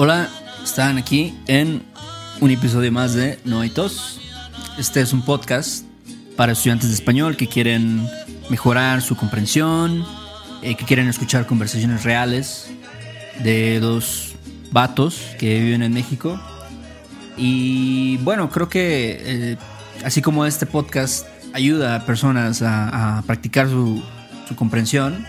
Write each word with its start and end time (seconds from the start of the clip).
Hola, 0.00 0.28
están 0.62 0.96
aquí 0.96 1.34
en 1.48 1.82
un 2.40 2.52
episodio 2.52 2.92
más 2.92 3.14
de 3.14 3.40
No. 3.44 3.64
Este 3.64 5.00
es 5.00 5.12
un 5.12 5.24
podcast 5.24 5.84
para 6.36 6.52
estudiantes 6.52 6.90
de 6.90 6.94
español 6.94 7.36
que 7.36 7.48
quieren 7.48 8.08
mejorar 8.48 9.02
su 9.02 9.16
comprensión, 9.16 10.06
eh, 10.62 10.76
que 10.76 10.84
quieren 10.84 11.08
escuchar 11.08 11.46
conversaciones 11.46 12.04
reales 12.04 12.70
de 13.42 13.80
dos 13.80 14.36
vatos 14.70 15.20
que 15.36 15.58
viven 15.58 15.82
en 15.82 15.92
México. 15.92 16.40
Y 17.36 18.18
bueno, 18.18 18.50
creo 18.50 18.68
que 18.68 19.18
eh, 19.20 19.56
así 20.04 20.22
como 20.22 20.46
este 20.46 20.66
podcast 20.66 21.26
ayuda 21.52 21.96
a 21.96 22.06
personas 22.06 22.62
a, 22.62 23.24
practicar 23.26 23.68
su, 23.68 24.00
su 24.46 24.54
comprensión, 24.54 25.26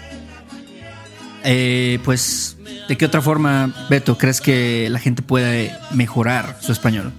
eh, 1.44 1.98
pues, 2.06 2.59
¿de 2.88 2.98
qué 2.98 3.06
otra 3.06 3.22
forma, 3.22 3.74
Beto, 3.90 4.18
crees 4.18 4.42
que 4.42 4.90
la 4.90 5.00
gente 5.00 5.22
puede 5.22 5.76
mejorar 5.92 6.58
su 6.60 6.72
español? 6.72 7.12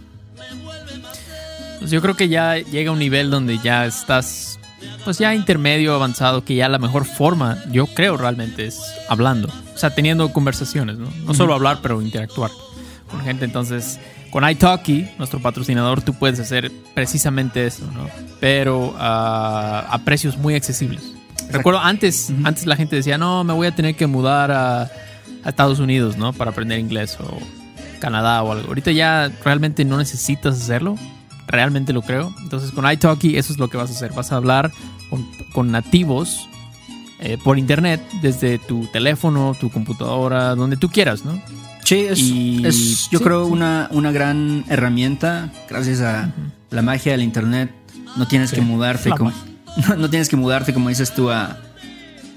Pues 1.78 1.90
yo 1.90 2.02
creo 2.02 2.14
que 2.14 2.28
ya 2.28 2.56
llega 2.56 2.92
un 2.92 2.98
nivel 2.98 3.30
donde 3.30 3.58
ya 3.58 3.86
estás, 3.86 4.58
pues 5.04 5.18
ya 5.18 5.34
intermedio, 5.34 5.94
avanzado, 5.94 6.44
que 6.44 6.54
ya 6.54 6.68
la 6.68 6.78
mejor 6.78 7.06
forma, 7.06 7.56
yo 7.70 7.86
creo 7.86 8.16
realmente, 8.16 8.66
es 8.66 8.80
hablando. 9.08 9.48
O 9.74 9.78
sea, 9.78 9.94
teniendo 9.94 10.30
conversaciones, 10.32 10.98
¿no? 10.98 11.08
No 11.24 11.32
solo 11.32 11.54
hablar, 11.54 11.78
pero 11.80 12.02
interactuar 12.02 12.50
con 13.10 13.22
gente. 13.22 13.46
Entonces, 13.46 13.98
con 14.30 14.48
iTalki, 14.48 15.08
nuestro 15.18 15.40
patrocinador, 15.40 16.02
tú 16.02 16.14
puedes 16.14 16.38
hacer 16.38 16.70
precisamente 16.94 17.66
eso, 17.66 17.84
¿no? 17.94 18.08
Pero 18.40 18.94
ah, 18.98 19.86
a 19.90 19.98
precios 20.04 20.36
muy 20.36 20.54
accesibles. 20.54 21.14
Recuerdo 21.50 21.80
antes, 21.80 22.32
antes 22.44 22.66
la 22.66 22.76
gente 22.76 22.96
decía, 22.96 23.18
no, 23.18 23.42
me 23.42 23.52
voy 23.52 23.66
a 23.66 23.74
tener 23.74 23.96
que 23.96 24.06
mudar 24.06 24.52
a, 24.52 24.90
a 25.44 25.48
Estados 25.50 25.78
Unidos, 25.78 26.16
¿no? 26.16 26.32
Para 26.32 26.50
aprender 26.50 26.78
inglés 26.78 27.16
o 27.20 27.38
Canadá 28.00 28.42
o 28.42 28.52
algo. 28.52 28.68
Ahorita 28.68 28.90
ya 28.92 29.30
realmente 29.44 29.84
no 29.84 29.96
necesitas 29.98 30.54
hacerlo. 30.60 30.96
Realmente 31.46 31.92
lo 31.92 32.02
creo. 32.02 32.32
Entonces 32.42 32.70
con 32.70 32.90
iTalki 32.90 33.36
eso 33.36 33.52
es 33.52 33.58
lo 33.58 33.68
que 33.68 33.76
vas 33.76 33.90
a 33.90 33.92
hacer. 33.94 34.12
Vas 34.12 34.32
a 34.32 34.36
hablar 34.36 34.70
con, 35.10 35.26
con 35.52 35.70
nativos 35.72 36.48
eh, 37.18 37.36
por 37.42 37.58
internet 37.58 38.00
desde 38.22 38.58
tu 38.58 38.86
teléfono, 38.86 39.54
tu 39.58 39.70
computadora, 39.70 40.54
donde 40.54 40.76
tú 40.76 40.88
quieras, 40.88 41.24
¿no? 41.24 41.40
Sí, 41.84 42.06
es, 42.08 42.18
Y- 42.20 42.62
es, 42.64 43.08
yo 43.10 43.18
sí, 43.18 43.24
creo 43.24 43.46
sí. 43.46 43.50
una, 43.52 43.88
una 43.90 44.12
gran 44.12 44.64
herramienta 44.68 45.50
gracias 45.68 46.00
a 46.02 46.30
la 46.70 46.82
magia 46.82 47.12
del 47.12 47.22
internet. 47.22 47.70
No 48.16 48.26
tienes 48.28 48.50
Sí, 48.50 48.56
que 48.56 48.62
mudarte 48.62 49.10
como, 49.10 49.32
no, 49.88 49.96
no 49.96 50.08
tienes 50.10 50.28
que 50.28 50.36
mudarte 50.36 50.72
como 50.72 50.88
dices 50.88 51.12
tú 51.14 51.30
a, 51.30 51.58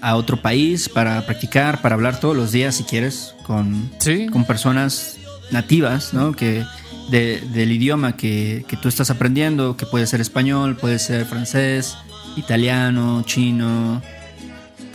a 0.04 0.16
otro 0.18 0.38
país 0.42 0.90
para 0.90 1.26
practicar, 1.26 1.82
para 1.82 1.96
hablar 1.96 2.20
todos 2.20 2.36
los 2.36 2.52
días 2.52 2.76
si 2.76 2.84
quieres 2.84 3.34
con, 3.44 3.90
Sí. 4.00 4.28
con 4.28 4.44
personas 4.46 5.18
nativas, 5.52 6.14
¿no? 6.14 6.34
Que 6.34 6.64
de- 7.10 7.40
del 7.54 7.72
idioma 7.72 8.18
que, 8.18 8.66
que 8.68 8.76
tú 8.78 8.90
estás 8.90 9.10
aprendiendo, 9.10 9.78
que 9.78 9.86
puede 9.86 10.06
ser 10.06 10.20
español, 10.22 10.76
puede 10.76 11.00
ser 11.00 11.26
francés, 11.26 11.96
italiano, 12.36 13.24
chino, 13.26 14.02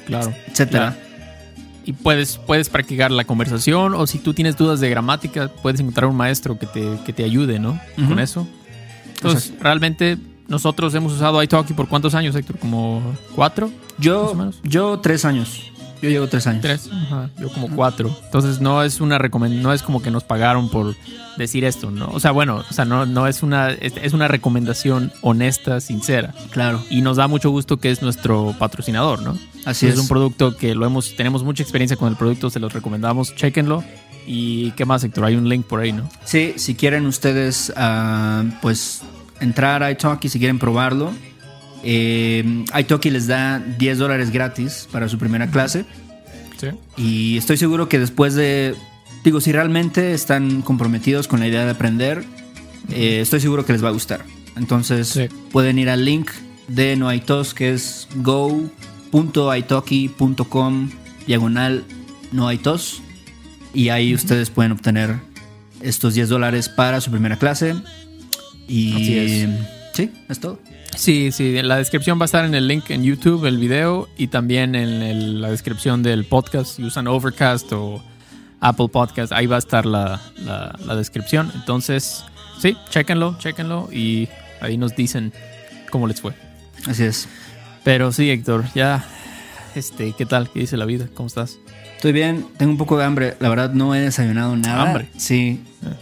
Claro. 0.07 0.35
etcétera. 0.47 0.97
Y 1.85 1.93
puedes, 1.95 2.37
puedes 2.37 2.69
practicar 2.69 3.11
la 3.11 3.25
conversación 3.25 3.95
o 3.95 4.07
si 4.07 4.19
tú 4.19 4.35
tienes 4.35 4.57
dudas 4.59 4.79
de 4.81 4.91
gramática, 4.91 5.49
puedes 5.49 5.81
encontrar 5.81 6.11
un 6.11 6.17
maestro 6.17 6.59
que 6.59 6.67
te, 6.67 6.83
que 7.07 7.15
te 7.15 7.25
ayude, 7.25 7.59
¿no? 7.59 7.81
Con 8.09 8.19
eso. 8.19 8.47
Entonces, 9.15 9.53
realmente 9.59 10.19
nosotros 10.49 10.95
hemos 10.95 11.13
usado 11.13 11.43
iTalki 11.43 11.75
por 11.75 11.89
cuántos 11.89 12.15
años, 12.15 12.35
Héctor? 12.35 12.59
¿Como 12.59 13.03
cuatro? 13.35 13.71
Yo, 13.99 14.51
yo 14.63 14.99
tres 15.01 15.25
años. 15.25 15.71
Yo 16.01 16.09
llevo 16.09 16.29
tres 16.29 16.47
años. 16.47 16.63
Tres. 16.63 16.89
Ajá, 16.93 17.29
yo 17.39 17.49
como 17.53 17.69
cuatro. 17.75 18.17
Entonces 18.25 18.61
no 18.61 18.83
es 18.83 19.01
una 19.01 19.19
no 19.19 19.73
es 19.73 19.83
como 19.83 20.01
que 20.01 20.11
nos 20.11 20.25
pagaron 20.25 20.71
por 20.71 20.95
decir 21.37 21.65
esto, 21.65 21.91
¿no? 21.91 22.09
O 22.13 22.21
sea, 22.21 22.31
bueno, 22.31 22.65
o 22.69 22.73
sea, 22.73 22.85
no, 22.85 23.05
no 23.05 23.27
es 23.27 23.43
una, 23.43 23.71
es 23.71 24.13
una 24.13 24.29
recomendación 24.29 25.13
honesta, 25.23 25.81
sincera. 25.81 26.35
Claro, 26.51 26.83
Y 26.89 27.01
nos 27.03 27.17
da 27.17 27.27
mucho 27.27 27.51
gusto 27.51 27.79
que 27.79 27.91
es 27.91 28.03
nuestro 28.03 28.55
patrocinador, 28.59 29.23
¿no? 29.23 29.37
así 29.65 29.87
es. 29.87 29.95
es. 29.95 30.01
un 30.01 30.09
producto 30.09 30.57
que 30.57 30.75
lo 30.75 30.87
hemos, 30.87 31.17
tenemos 31.17 31.43
mucha 31.43 31.63
experiencia 31.63 31.97
con 31.97 32.09
el 32.09 32.17
producto, 32.17 32.49
se 32.49 32.61
los 32.61 32.73
recomendamos, 32.73 33.35
chequenlo. 33.35 33.83
Y 34.27 34.73
qué 34.73 34.85
más, 34.85 35.03
Héctor, 35.05 35.25
hay 35.25 35.37
un 35.37 35.49
link 35.49 35.65
por 35.65 35.81
ahí, 35.81 35.93
¿no? 35.93 36.09
Sí, 36.25 36.55
si 36.57 36.75
quieren 36.75 37.07
ustedes, 37.07 37.73
ah, 37.77 38.45
pues, 38.61 39.03
entrar 39.41 39.83
a 39.83 39.91
iTalki, 39.91 40.29
si 40.29 40.39
quieren 40.39 40.59
probarlo, 40.59 41.13
eh, 41.85 42.65
iTalki 42.79 43.11
les 43.11 43.27
da 43.27 43.59
10 43.61 43.99
dólares 43.99 44.31
gratis 44.31 44.89
para 44.91 45.09
su 45.09 45.19
primera 45.19 45.51
clase. 45.51 45.85
Sí. 46.59 46.69
Y 46.97 47.39
estoy 47.39 47.57
seguro 47.57 47.89
que 47.89 47.99
después 47.99 48.35
de, 48.35 48.75
digo, 49.25 49.41
si 49.41 49.53
realmente 49.53 50.13
están 50.13 50.63
comprometidos 50.63 51.29
con 51.29 51.41
la 51.41 51.47
idea 51.47 51.65
de 51.65 51.71
aprender, 51.71 52.25
eh, 52.91 53.21
estoy 53.21 53.41
seguro 53.41 53.65
que 53.65 53.73
les 53.73 53.85
va 53.85 53.89
a 53.89 53.93
gustar. 53.93 54.25
Entonces 54.57 55.09
Sí. 55.09 55.29
pueden 55.53 55.79
ir 55.79 55.89
al 55.89 56.05
link 56.05 56.31
de 56.67 56.97
No 56.97 57.09
hay 57.09 57.21
tos, 57.21 57.55
que 57.55 57.73
es 57.73 58.09
go.italki.com 58.17 60.91
diagonal 61.27 61.85
no 62.33 62.49
hay 62.49 62.59
tos. 62.59 63.03
Y 63.75 63.91
ahí 63.91 64.15
ustedes 64.15 64.51
pueden 64.51 64.73
obtener 64.73 65.17
estos 65.81 66.15
10 66.15 66.29
dólares 66.29 66.69
para 66.69 67.01
su 67.01 67.11
primera 67.11 67.37
clase. 67.37 67.75
Y 68.69 68.95
Así 68.95 69.19
es. 69.19 69.49
sí, 69.95 70.11
es 70.29 70.41
todo. 70.41 70.61
Sí, 70.97 71.31
sí, 71.33 71.61
la 71.63 71.77
descripción 71.77 72.19
va 72.19 72.25
a 72.25 72.27
estar 72.27 72.45
en 72.45 72.55
el 72.55 72.67
link 72.69 72.91
en 72.91 73.03
YouTube, 73.05 73.47
el 73.47 73.59
video, 73.59 74.09
y 74.19 74.29
también 74.29 74.75
en 74.75 75.03
el- 75.03 75.41
la 75.41 75.51
descripción 75.51 76.03
del 76.03 76.25
podcast. 76.25 76.77
Si 76.77 76.83
usan 76.85 77.07
Overcast 77.07 77.73
o 77.73 78.03
Apple 78.61 78.89
Podcast, 78.89 79.33
ahí 79.33 79.47
va 79.47 79.57
a 79.57 79.61
estar 79.61 79.87
la, 79.87 80.21
la- 80.45 80.77
la 80.85 80.97
descripción. 80.97 81.51
Entonces, 81.55 82.25
sí, 82.61 82.77
chéquenlo, 82.91 83.37
chéquenlo 83.39 83.89
y 83.93 84.29
ahí 84.61 84.77
nos 84.77 84.95
dicen 84.97 85.33
cómo 85.91 86.07
les 86.09 86.21
fue. 86.21 86.33
Así 86.87 87.05
es. 87.05 87.29
Pero 87.85 88.13
sí, 88.13 88.29
Héctor, 88.31 88.65
ya, 88.75 89.05
este, 89.77 90.13
¿qué 90.19 90.27
tal? 90.27 90.51
¿Qué 90.51 90.61
dice 90.61 90.77
la 90.77 90.85
vida? 90.85 91.07
¿Cómo 91.15 91.29
estás? 91.29 91.59
Estoy 91.97 92.13
bien, 92.13 92.45
tengo 92.59 92.73
un 92.73 92.79
poco 92.79 92.99
de 92.99 93.05
hambre. 93.05 93.37
La 93.41 93.49
verdad 93.49 93.73
no 93.73 93.95
he 93.95 94.01
desayunado 94.01 94.57
nada. 94.57 94.83
¿Hambre? 94.83 95.09
Sí. 95.17 95.61
Ah. 95.85 95.93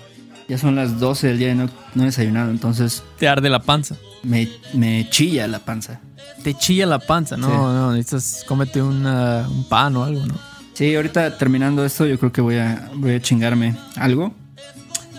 Ya 0.48 0.58
son 0.58 0.76
las 0.76 1.00
12 1.00 1.26
del 1.28 1.38
día 1.38 1.50
y 1.52 1.54
no, 1.56 1.68
no 1.94 2.02
he 2.02 2.06
desayunado, 2.06 2.50
entonces 2.50 3.02
Te 3.18 3.26
arde 3.28 3.48
la 3.50 3.60
panza. 3.62 3.96
me, 4.22 4.48
me 4.74 5.08
chilla 5.10 5.46
la 5.48 5.58
panza. 5.58 6.00
Te 6.44 6.54
chilla 6.54 6.86
la 6.86 6.98
panza, 7.00 7.36
no, 7.36 7.48
Sí. 7.48 7.52
no, 7.54 7.92
necesitas, 7.92 8.44
cómete 8.46 8.80
una- 8.80 9.48
un 9.48 9.64
pan 9.68 9.96
o 9.96 10.04
algo, 10.04 10.24
¿no? 10.24 10.34
Sí, 10.74 10.94
ahorita 10.94 11.36
terminando 11.38 11.84
esto, 11.84 12.06
yo 12.06 12.18
creo 12.18 12.30
que 12.32 12.40
voy 12.40 12.56
a, 12.58 12.90
voy 12.94 13.14
a 13.14 13.20
chingarme 13.20 13.74
algo. 13.96 14.32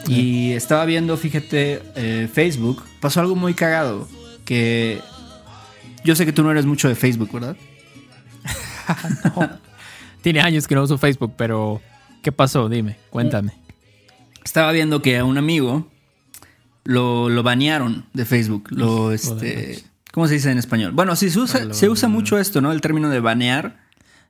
Y 0.08 0.54
estaba 0.54 0.86
viendo, 0.86 1.18
fíjate, 1.18 1.82
eh, 1.96 2.30
Facebook. 2.32 2.82
Pasó 3.02 3.20
algo 3.20 3.36
muy 3.36 3.54
cagado. 3.54 4.08
Que 4.46 5.02
yo 6.06 6.16
sé 6.16 6.26
que 6.26 6.32
tú 6.32 6.44
no 6.44 6.52
eres 6.52 6.66
mucho 6.66 6.88
de 6.88 6.96
Facebook, 6.96 7.30
¿verdad? 7.34 7.58
Tiene 10.22 10.40
años 10.42 10.68
que 10.68 10.76
no 10.76 10.84
uso 10.84 10.98
Facebook, 10.98 11.34
pero 11.38 11.82
¿qué 12.22 12.32
pasó? 12.32 12.70
Dime, 12.70 12.98
cuéntame. 13.10 13.52
Estaba 14.48 14.72
viendo 14.72 15.02
que 15.02 15.18
a 15.18 15.26
un 15.26 15.38
amigo 15.38 15.92
lo, 16.86 17.28
lo 17.28 17.44
banearon 17.44 18.06
de 18.14 18.24
Facebook. 18.24 18.70
Lo, 18.72 19.12
este, 19.12 19.84
¿Cómo 20.14 20.26
se 20.30 20.36
dice 20.36 20.50
en 20.50 20.58
español? 20.58 20.94
Bueno, 20.94 21.18
sí, 21.18 21.30
se 21.30 21.38
usa, 21.38 21.74
se 21.74 21.90
usa 21.90 22.08
mucho 22.08 22.40
esto, 22.40 22.62
¿no? 22.62 22.72
El 22.72 22.80
término 22.80 23.10
de 23.10 23.20
banear. 23.20 23.78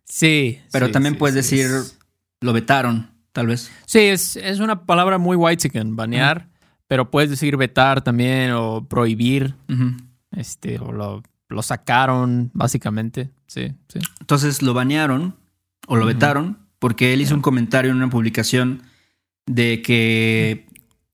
Sí. 0.05 0.59
Pero 0.71 0.87
sí, 0.87 0.91
también 0.91 1.13
sí, 1.13 1.19
puedes 1.19 1.45
sí, 1.45 1.57
decir 1.57 1.71
es- 1.71 1.99
lo 2.41 2.51
vetaron, 2.51 3.11
tal 3.31 3.45
vez. 3.45 3.69
Sí, 3.85 3.99
es, 3.99 4.37
es 4.37 4.59
una 4.59 4.87
palabra 4.87 5.19
muy 5.19 5.35
white 5.35 5.69
banear, 5.85 6.49
pero 6.87 7.11
puedes 7.11 7.29
decir 7.29 7.55
vetar 7.55 8.03
también 8.03 8.53
o 8.53 8.87
prohibir, 8.87 9.53
este, 10.31 10.79
o 10.79 10.91
lo, 10.93 11.21
lo 11.47 11.61
sacaron, 11.61 12.49
básicamente. 12.55 13.29
Sí, 13.45 13.71
sí. 13.87 13.99
Entonces 14.19 14.63
lo 14.63 14.73
banearon 14.73 15.35
o 15.87 15.95
lo 15.95 16.07
vetaron 16.07 16.57
porque 16.79 17.13
él 17.13 17.21
hizo 17.21 17.35
un 17.35 17.41
comentario 17.41 17.91
en 17.91 17.97
una 17.97 18.09
publicación 18.09 18.81
de 19.47 19.81
que 19.81 20.67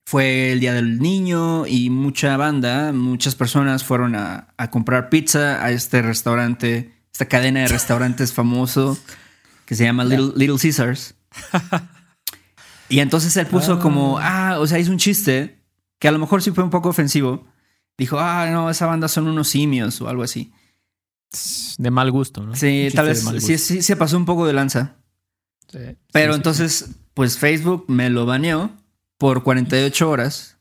fue 0.06 0.52
el 0.52 0.60
día 0.60 0.74
del 0.74 1.00
niño 1.00 1.66
y 1.66 1.90
mucha 1.90 2.36
banda, 2.36 2.92
muchas 2.92 3.36
personas 3.36 3.84
fueron 3.84 4.16
a, 4.16 4.54
a 4.58 4.70
comprar 4.70 5.10
pizza 5.10 5.64
a 5.64 5.72
este 5.72 6.02
restaurante, 6.02 6.94
esta 7.14 7.28
cadena 7.28 7.62
de 7.62 7.68
restaurantes 7.68 8.34
famoso 8.34 8.98
que 9.66 9.76
se 9.76 9.86
llama 9.86 10.04
Little, 10.04 10.34
Little 10.36 10.58
Caesars. 10.62 11.16
Y 12.90 13.00
entonces 13.00 13.36
él 13.38 13.48
puso 13.48 13.80
como, 13.80 14.20
ah, 14.20 14.58
o 14.60 14.68
sea, 14.68 14.78
hizo 14.78 14.92
un 14.92 14.98
chiste 14.98 15.64
que 16.00 16.08
a 16.08 16.12
lo 16.12 16.20
mejor 16.20 16.44
sí 16.44 16.52
fue 16.52 16.64
un 16.64 16.70
poco 16.70 16.90
ofensivo. 16.90 17.48
Dijo, 17.98 18.20
ah, 18.20 18.50
no, 18.52 18.70
esa 18.70 18.86
banda 18.86 19.08
son 19.08 19.28
unos 19.28 19.48
simios 19.48 20.02
o 20.02 20.10
algo 20.10 20.24
así. 20.24 20.52
De 21.78 21.90
mal 21.90 22.12
gusto, 22.12 22.46
¿no? 22.46 22.56
Sí, 22.56 22.90
tal 22.94 23.08
vez 23.08 23.26
sí, 23.40 23.58
sí 23.58 23.82
se 23.82 23.96
pasó 23.96 24.18
un 24.18 24.26
poco 24.26 24.46
de 24.46 24.54
lanza. 24.54 24.98
Sí, 25.72 25.80
sí, 25.80 25.98
Pero 26.12 26.34
sí, 26.34 26.38
entonces, 26.38 26.90
pues 27.14 27.38
Facebook 27.38 27.86
me 27.88 28.10
lo 28.10 28.26
baneó 28.26 28.72
por 29.18 29.44
48 29.44 30.10
horas. 30.10 30.58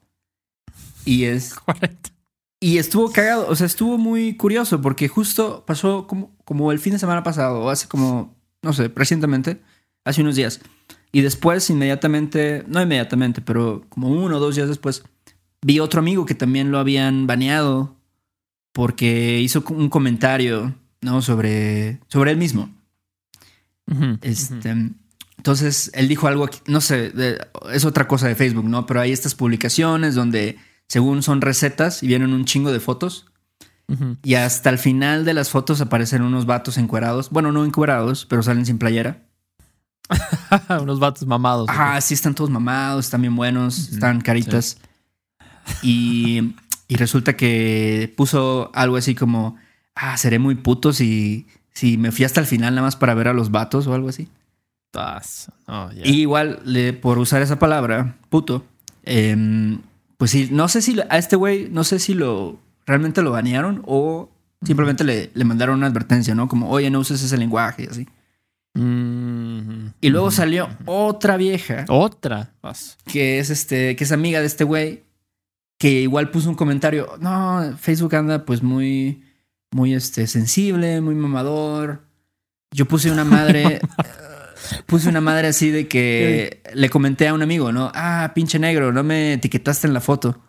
Y 1.05 1.25
es. 1.25 1.45
sí. 1.51 1.55
Correcto. 1.65 2.11
Y 2.61 2.79
estuvo 2.79 3.11
cagado. 3.11 3.49
O 3.49 3.57
sea, 3.57 3.67
estuvo 3.67 3.99
muy 3.99 4.37
curioso 4.37 4.81
porque 4.81 5.09
justo 5.09 5.65
pasó 5.67 6.07
como, 6.07 6.31
como 6.45 6.71
el 6.71 6.79
fin 6.79 6.93
de 6.93 7.01
semana 7.01 7.25
pasado, 7.25 7.61
o 7.61 7.71
hace 7.71 7.89
como, 7.89 8.37
no 8.63 8.73
sé, 8.73 8.91
recientemente, 8.95 9.61
hace 10.05 10.21
unos 10.21 10.37
días. 10.37 10.61
Y 11.11 11.23
después, 11.23 11.69
inmediatamente, 11.71 12.65
no 12.69 12.81
inmediatamente, 12.81 13.41
pero 13.41 13.85
como 13.89 14.09
uno 14.09 14.37
o 14.37 14.41
dos 14.41 14.55
días 14.55 14.69
después, 14.69 15.03
vi 15.61 15.81
otro 15.81 16.01
amigo 16.01 16.25
que 16.25 16.35
también 16.35 16.71
lo 16.71 16.79
habían 16.79 17.27
baneado 17.27 17.97
porque 18.73 19.41
hizo 19.41 19.65
un 19.69 19.91
comentario, 19.91 20.75
¿no? 21.01 21.21
Sobre, 21.21 22.01
sobre 22.09 22.31
él 22.31 22.39
mismo. 22.39 22.71
Este, 24.23 24.75
Entonces, 25.43 25.91
él 25.95 26.07
dijo 26.07 26.29
algo, 26.29 26.49
no 26.69 26.81
sé, 26.81 27.11
de- 27.11 27.45
es 27.73 27.85
otra 27.85 28.07
cosa 28.07 28.29
de 28.29 28.37
Facebook, 28.37 28.65
¿no? 28.69 28.87
Pero 28.87 29.01
hay 29.01 29.11
estas 29.11 29.35
publicaciones 29.35 30.15
donde, 30.15 30.57
según 30.87 31.25
son 31.25 31.41
recetas 31.41 32.05
y 32.05 32.07
vienen 32.07 32.33
un 32.33 32.45
chingo 32.45 32.71
de 32.71 32.79
fotos, 32.79 33.27
y 34.23 34.35
hasta 34.37 34.71
el 34.71 34.79
final 34.79 35.25
de 35.27 35.35
las 35.35 35.51
fotos 35.51 35.81
aparecen 35.83 36.23
unos 36.23 36.47
vatos 36.47 36.79
encuerados. 36.79 37.29
Bueno, 37.31 37.51
no 37.53 37.65
encuerados, 37.65 38.25
pero 38.25 38.43
salen 38.43 38.65
sin 38.65 38.79
playera. 38.79 39.25
Unos 40.81 40.99
vatos 41.01 41.27
mamados. 41.27 41.69
Ajá, 41.69 42.01
sí, 42.01 42.15
están 42.15 42.35
todos 42.35 42.49
mamados, 42.49 43.05
están 43.07 43.21
bien 43.21 43.35
buenos, 43.37 43.91
están 43.91 44.21
caritas. 44.23 44.79
Y, 45.83 46.55
y 46.89 46.97
resulta 46.97 47.37
que 47.37 48.13
puso 48.17 48.71
algo 48.75 48.97
así 48.97 49.15
como, 49.15 49.57
ah, 49.95 50.17
seré 50.17 50.39
muy 50.39 50.55
puto 50.55 50.93
si, 50.93 51.47
si 51.75 51.97
me 51.99 52.13
fui 52.13 52.25
hasta 52.25 52.41
el 52.41 52.47
final 52.47 52.75
nada 52.75 52.87
más 52.87 52.97
para 52.97 53.13
ver 53.15 53.29
a 53.29 53.33
los 53.35 53.51
vatos 53.51 53.87
o 53.87 53.95
algo 53.95 54.09
así. 54.09 54.29
Oh. 55.67 55.89
Y 56.05 56.21
igual, 56.21 56.61
le- 56.65 56.93
por 56.93 57.19
usar 57.19 57.43
esa 57.43 57.59
palabra, 57.59 58.17
puto, 58.29 58.65
em, 59.05 59.81
pues 60.19 60.31
sí, 60.31 60.49
no 60.53 60.69
sé 60.69 60.83
si 60.83 60.97
a 61.09 61.19
este 61.19 61.37
güey, 61.37 61.69
no 61.71 61.83
sé 61.85 61.99
si 61.99 62.15
lo 62.15 62.59
realmente 62.87 63.23
lo 63.23 63.31
banearon 63.33 63.83
o 63.87 64.29
simplemente 64.65 65.03
le, 65.05 65.31
le 65.35 65.45
mandaron 65.45 65.77
una 65.79 65.87
advertencia, 65.87 66.35
¿no? 66.35 66.47
Como, 66.49 66.69
oye, 66.71 66.91
no 66.91 67.01
uses 67.01 67.23
ese 67.23 67.37
lenguaje 67.37 67.85
y 67.85 67.87
así. 67.87 68.09
Mm, 68.75 69.89
Y 70.01 70.09
luego 70.11 70.31
salió 70.31 70.69
otra 70.87 71.37
vieja 71.37 71.85
Otra. 71.89 72.51
Que 73.11 73.39
es 73.39 73.51
este, 73.51 73.97
que 73.97 74.05
es 74.05 74.13
amiga 74.13 74.41
de 74.41 74.47
este 74.47 74.65
güey, 74.65 75.03
que 75.79 75.91
igual 76.03 76.31
puso 76.31 76.49
un 76.49 76.55
comentario. 76.55 77.17
No, 77.21 77.77
Facebook 77.79 78.15
anda 78.15 78.45
pues 78.45 78.63
muy, 78.63 79.23
muy 79.73 79.95
este, 79.95 80.27
sensible, 80.27 81.01
muy 81.01 81.15
mamador. 81.15 82.03
Yo 82.71 82.87
puse 82.87 83.11
una 83.11 83.25
madre, 83.25 83.81
puse 84.87 85.09
una 85.09 85.21
madre 85.21 85.49
así 85.49 85.71
de 85.71 85.89
que 85.89 86.63
le 86.75 86.89
comenté 86.91 87.29
a 87.29 87.35
un 87.35 87.43
amigo, 87.43 87.73
¿no? 87.73 87.91
Ah, 87.95 88.33
pinche 88.35 88.59
negro, 88.59 88.93
no 88.93 89.03
me 89.03 89.35
etiquetaste 89.35 89.87
en 89.87 89.95
la 89.95 90.01
foto. 90.01 90.41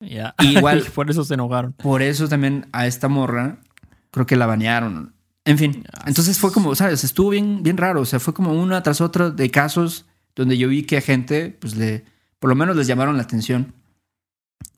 Ya. 0.00 0.34
Igual- 0.38 0.84
Por 0.94 1.10
eso 1.10 1.24
se 1.24 1.34
enojaron. 1.34 1.72
Por 1.74 2.02
eso 2.02 2.28
también 2.28 2.66
a 2.72 2.86
esta 2.86 3.08
morra 3.08 3.58
creo 4.10 4.26
que 4.26 4.36
la 4.36 4.46
banearon. 4.46 5.14
En 5.44 5.56
fin, 5.58 5.84
entonces 6.06 6.38
fue 6.38 6.52
como, 6.52 6.74
¿sabes? 6.74 7.02
Estuvo 7.04 7.30
bien, 7.30 7.62
bien 7.62 7.76
raro. 7.76 8.02
O 8.02 8.04
sea, 8.04 8.20
fue 8.20 8.34
como 8.34 8.52
una 8.52 8.82
tras 8.82 9.00
otra 9.00 9.30
de 9.30 9.50
casos 9.50 10.04
donde 10.36 10.56
yo 10.58 10.68
vi 10.68 10.82
que 10.84 10.98
a 10.98 11.00
gente, 11.00 11.56
pues 11.60 11.76
le, 11.76 12.04
por 12.38 12.50
lo 12.50 12.56
menos 12.56 12.76
les 12.76 12.86
llamaron 12.86 13.16
la 13.16 13.22
atención 13.22 13.72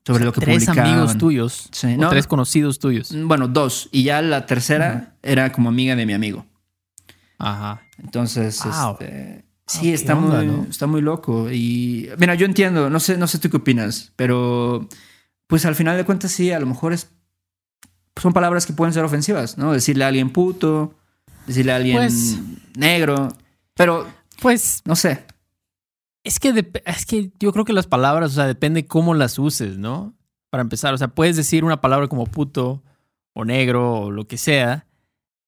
sobre 0.07 0.25
lo 0.25 0.33
que 0.33 0.41
tres 0.41 0.65
publicaban. 0.65 0.93
amigos 0.93 1.19
tuyos. 1.19 1.69
Sí, 1.73 1.89
o 1.95 1.97
no, 1.99 2.09
tres 2.11 2.27
conocidos 2.27 2.79
tuyos. 2.79 3.13
Bueno, 3.25 3.49
dos. 3.49 3.89
Y 3.93 4.05
ya 4.05 4.23
la 4.23 4.47
tercera 4.47 5.15
era 5.23 5.53
como 5.53 5.69
amiga 5.69 5.95
de 5.97 6.07
mi 6.07 6.13
amigo. 6.15 6.47
Ajá. 7.43 7.83
Entonces, 7.99 8.61
Wow. 8.65 8.93
este, 9.01 9.45
Ah, 9.45 9.65
sí, 9.67 9.81
qué 9.83 9.95
está, 9.95 10.15
onda, 10.17 10.39
muy, 10.39 10.47
¿no? 10.47 10.63
está 10.69 10.87
muy 10.87 11.01
loco. 11.01 11.51
Y 11.51 12.09
mira, 12.19 12.35
yo 12.35 12.47
entiendo, 12.47 12.89
no 12.91 13.01
sé, 13.01 13.17
no 13.17 13.27
sé 13.27 13.39
tú 13.39 13.49
qué 13.51 13.57
opinas, 13.59 14.13
pero 14.17 14.89
pues 15.47 15.65
al 15.67 15.75
final 15.75 15.97
de 15.97 16.05
cuentas 16.05 16.33
sí, 16.33 16.51
a 16.53 16.61
lo 16.61 16.67
mejor 16.67 16.93
es 16.93 17.11
son 18.21 18.33
palabras 18.33 18.67
que 18.67 18.73
pueden 18.75 18.93
ser 18.93 19.05
ofensivas, 19.05 19.57
¿no? 19.59 19.73
Decirle 19.73 20.05
a 20.05 20.09
alguien 20.09 20.31
puto, 20.31 20.95
decirle 21.47 21.73
a 21.73 21.77
alguien 21.77 21.97
Pues- 21.97 22.39
negro, 22.77 23.29
pero 23.75 24.07
Pues 24.41 24.83
no 24.85 24.97
sé. 24.97 25.25
es 26.25 26.39
que, 26.39 26.53
dep- 26.55 26.83
es 26.85 27.07
que 27.07 27.33
yo 27.41 27.53
creo 27.53 27.65
que 27.65 27.73
las 27.73 27.87
palabras, 27.87 28.33
o 28.33 28.35
sea, 28.35 28.47
depende 28.47 28.87
cómo 28.87 29.15
las 29.15 29.39
uses, 29.39 29.79
¿no? 29.79 30.15
Para 30.51 30.61
empezar, 30.63 30.93
o 30.93 30.99
sea, 30.99 31.09
puedes 31.09 31.37
decir 31.37 31.65
una 31.65 31.81
palabra 31.81 32.07
como 32.09 32.27
puto 32.27 32.83
o 33.33 33.45
negro 33.47 33.95
o 33.95 34.11
lo 34.11 34.27
que 34.27 34.37
sea. 34.37 34.87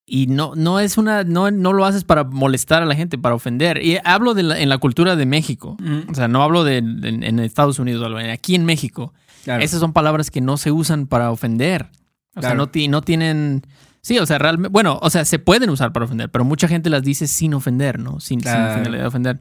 Y 0.07 0.27
no, 0.27 0.53
no 0.55 0.79
es 0.79 0.97
una, 0.99 1.23
no, 1.23 1.49
no 1.49 1.73
lo 1.73 1.83
haces 1.85 2.03
para 2.03 2.23
molestar 2.23 2.83
a 2.83 2.85
la 2.85 2.93
gente, 2.95 3.17
para 3.17 3.33
ofender. 3.33 3.83
Y 3.83 3.97
hablo 4.03 4.33
de 4.35 4.43
la- 4.43 4.59
en 4.59 4.69
la 4.69 4.77
cultura 4.77 5.15
de 5.15 5.25
México. 5.25 5.77
O 6.09 6.13
sea, 6.13 6.27
no 6.27 6.43
hablo 6.43 6.63
de 6.63 6.77
en, 6.77 7.23
en 7.23 7.39
Estados 7.39 7.79
Unidos, 7.79 8.07
aquí 8.31 8.53
en 8.55 8.65
México. 8.65 9.13
Claro. 9.43 9.63
Esas 9.63 9.79
son 9.79 9.93
palabras 9.93 10.29
que 10.29 10.41
no 10.41 10.57
se 10.57 10.71
usan 10.71 11.07
para 11.07 11.31
ofender. 11.31 11.89
O 12.35 12.41
sea, 12.41 12.53
no, 12.53 12.67
ti- 12.69 12.87
no 12.87 13.01
tienen. 13.01 13.63
Sí, 14.01 14.19
o 14.19 14.25
sea, 14.27 14.37
realmente. 14.37 14.69
Bueno, 14.69 14.99
o 15.01 15.09
sea, 15.09 15.25
se 15.25 15.39
pueden 15.39 15.69
usar 15.71 15.91
para 15.91 16.05
ofender, 16.05 16.29
pero 16.29 16.45
mucha 16.45 16.67
gente 16.67 16.91
las 16.91 17.01
dice 17.01 17.25
sin 17.27 17.55
ofender, 17.55 17.97
¿no? 17.97 18.19
Sin, 18.19 18.39
sin 18.41 18.51
Claro. 18.51 19.07
ofender. 19.07 19.39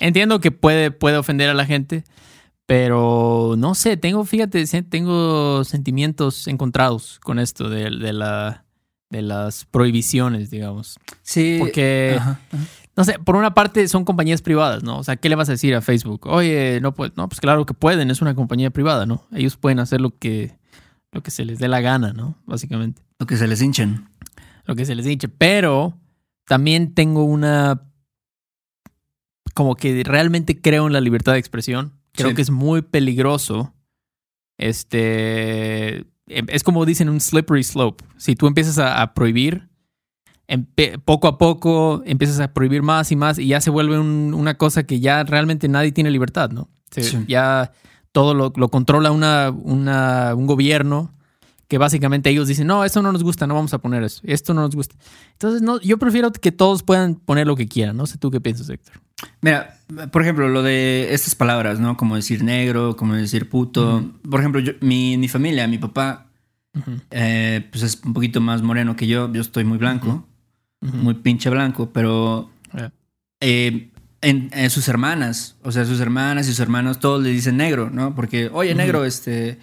Entiendo 0.00 0.40
que 0.40 0.50
puede, 0.50 0.90
puede 0.90 1.16
ofender 1.16 1.48
a 1.50 1.54
la 1.54 1.64
gente, 1.66 2.02
pero 2.66 3.54
no 3.58 3.74
sé, 3.74 3.96
tengo, 3.96 4.24
fíjate, 4.24 4.64
tengo 4.88 5.62
sentimientos 5.64 6.46
encontrados 6.48 7.20
con 7.20 7.38
esto 7.38 7.68
de, 7.68 7.90
de 7.90 8.12
la, 8.12 8.64
de 9.12 9.22
las 9.22 9.64
prohibiciones, 9.66 10.50
digamos. 10.50 10.98
sí. 11.22 11.56
Porque, 11.60 12.16
Ajá, 12.18 12.40
ajá. 12.50 12.64
no 12.96 13.04
sé, 13.04 13.18
por 13.18 13.36
una 13.36 13.54
parte 13.54 13.86
son 13.88 14.04
compañías 14.04 14.42
privadas, 14.42 14.82
¿no? 14.82 14.98
O 14.98 15.04
sea, 15.04 15.16
¿qué 15.16 15.28
le 15.28 15.34
vas 15.36 15.48
a 15.48 15.52
decir 15.52 15.74
a 15.74 15.80
Facebook? 15.82 16.26
Oye, 16.26 16.80
no 16.80 16.92
pues, 16.94 17.12
no, 17.16 17.28
pues 17.28 17.40
claro 17.40 17.64
que 17.66 17.74
pueden, 17.74 18.10
es 18.10 18.20
una 18.22 18.34
compañía 18.34 18.70
privada, 18.70 19.06
¿no? 19.06 19.24
Ellos 19.32 19.56
pueden 19.56 19.78
hacer 19.78 20.00
lo 20.00 20.16
que, 20.18 20.56
lo 21.12 21.22
que 21.22 21.30
se 21.30 21.44
les 21.44 21.58
dé 21.58 21.68
la 21.68 21.80
gana, 21.80 22.12
¿no? 22.12 22.36
Básicamente, 22.46 23.02
Lo 23.18 23.26
que 23.26 23.36
se 23.36 23.46
les 23.46 23.60
hinchen. 23.62 24.08
lo 24.64 24.74
que 24.74 24.84
se 24.86 24.94
les 24.94 25.04
dice. 25.04 25.28
Pero 25.28 25.96
también 26.46 26.94
tengo 26.94 27.24
una, 27.24 27.82
como 29.54 29.76
que 29.76 30.02
realmente 30.04 30.60
creo 30.60 30.86
en 30.86 30.92
la 30.94 31.00
libertad 31.02 31.34
de 31.34 31.38
expresión. 31.38 31.92
Creo 32.14 32.30
Sí. 32.30 32.34
que 32.36 32.42
es 32.42 32.50
muy 32.50 32.80
peligroso. 32.82 33.74
Este, 34.58 36.04
es 36.26 36.62
como 36.62 36.84
dicen 36.86 37.08
un 37.08 37.20
slippery 37.20 37.62
slope. 37.64 38.04
Si 38.16 38.34
tú 38.36 38.46
empiezas 38.46 38.78
a, 38.78 39.02
a 39.02 39.14
prohibir, 39.14 39.68
empe- 40.48 41.00
poco 41.04 41.28
a 41.28 41.38
poco 41.38 42.02
empiezas 42.04 42.40
a 42.40 42.52
prohibir 42.52 42.82
más 42.82 43.10
y 43.12 43.16
más 43.16 43.38
y 43.38 43.48
ya 43.48 43.60
se 43.60 43.70
vuelve 43.70 43.98
un- 43.98 44.34
una 44.34 44.56
cosa 44.58 44.84
que 44.84 45.00
ya 45.00 45.24
realmente 45.24 45.68
nadie 45.68 45.92
tiene 45.92 46.10
libertad, 46.10 46.50
¿no? 46.50 46.68
Se- 46.90 47.02
Sí. 47.02 47.18
Ya 47.28 47.72
todo 48.12 48.34
lo, 48.34 48.52
lo 48.56 48.68
controla 48.68 49.10
una, 49.10 49.50
una- 49.50 50.34
un 50.34 50.46
gobierno 50.46 51.14
que 51.68 51.78
básicamente 51.78 52.28
ellos 52.28 52.48
dicen, 52.48 52.66
no, 52.66 52.84
esto 52.84 53.00
no 53.00 53.12
nos 53.12 53.22
gusta, 53.22 53.46
no 53.46 53.54
vamos 53.54 53.72
a 53.72 53.78
poner 53.78 54.02
eso, 54.02 54.20
esto 54.24 54.52
no 54.52 54.60
nos 54.60 54.74
gusta. 54.76 54.94
Entonces, 55.32 55.62
no, 55.62 55.80
yo 55.80 55.96
prefiero 55.98 56.30
que 56.30 56.52
todos 56.52 56.82
puedan 56.82 57.14
poner 57.14 57.46
lo 57.46 57.56
que 57.56 57.66
quieran. 57.66 57.96
No 57.96 58.04
sé 58.04 58.18
tú 58.18 58.30
qué 58.30 58.42
piensas, 58.42 58.68
Héctor. 58.68 59.00
Mira, 59.42 59.76
por 60.12 60.22
ejemplo, 60.22 60.48
lo 60.48 60.62
de 60.62 61.12
estas 61.12 61.34
palabras, 61.34 61.80
¿no? 61.80 61.96
Como 61.96 62.16
decir 62.16 62.42
negro, 62.44 62.96
como 62.96 63.14
decir 63.14 63.48
puto. 63.48 64.10
Por 64.28 64.40
ejemplo, 64.40 64.60
yo, 64.60 64.72
mi, 64.80 65.16
mi 65.18 65.28
familia, 65.28 65.66
mi 65.66 65.78
papá, 65.78 66.26
eh, 67.10 67.66
pues 67.70 67.82
es 67.82 68.00
un 68.04 68.14
poquito 68.14 68.40
más 68.40 68.62
moreno 68.62 68.94
que 68.96 69.06
yo. 69.06 69.30
Yo 69.32 69.40
estoy 69.40 69.64
muy 69.64 69.78
blanco, 69.78 70.24
muy 70.80 71.14
pinche 71.14 71.50
blanco, 71.50 71.90
pero 71.92 72.50
eh, 73.40 73.90
en, 74.20 74.48
en 74.52 74.70
sus 74.70 74.86
hermanas, 74.88 75.56
o 75.62 75.72
sea, 75.72 75.84
sus 75.84 75.98
hermanas 76.00 76.46
y 76.46 76.50
sus 76.50 76.60
hermanos, 76.60 77.00
todos 77.00 77.22
le 77.22 77.30
dicen 77.30 77.56
negro, 77.56 77.90
¿no? 77.90 78.14
Porque, 78.14 78.48
oye, 78.52 78.74
negro, 78.76 79.04
este, 79.04 79.58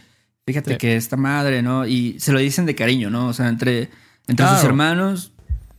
fíjate 0.46 0.72
Sí. 0.74 0.78
que 0.78 0.96
esta 0.98 1.16
madre, 1.16 1.62
¿no? 1.62 1.88
Y 1.88 2.20
se 2.20 2.34
lo 2.34 2.40
dicen 2.40 2.66
de 2.66 2.76
cariño, 2.76 3.10
¿no? 3.10 3.28
O 3.28 3.34
sea, 3.34 3.48
entre, 3.48 3.90
entre 4.28 4.46
sus 4.50 4.64
hermanos, 4.66 5.32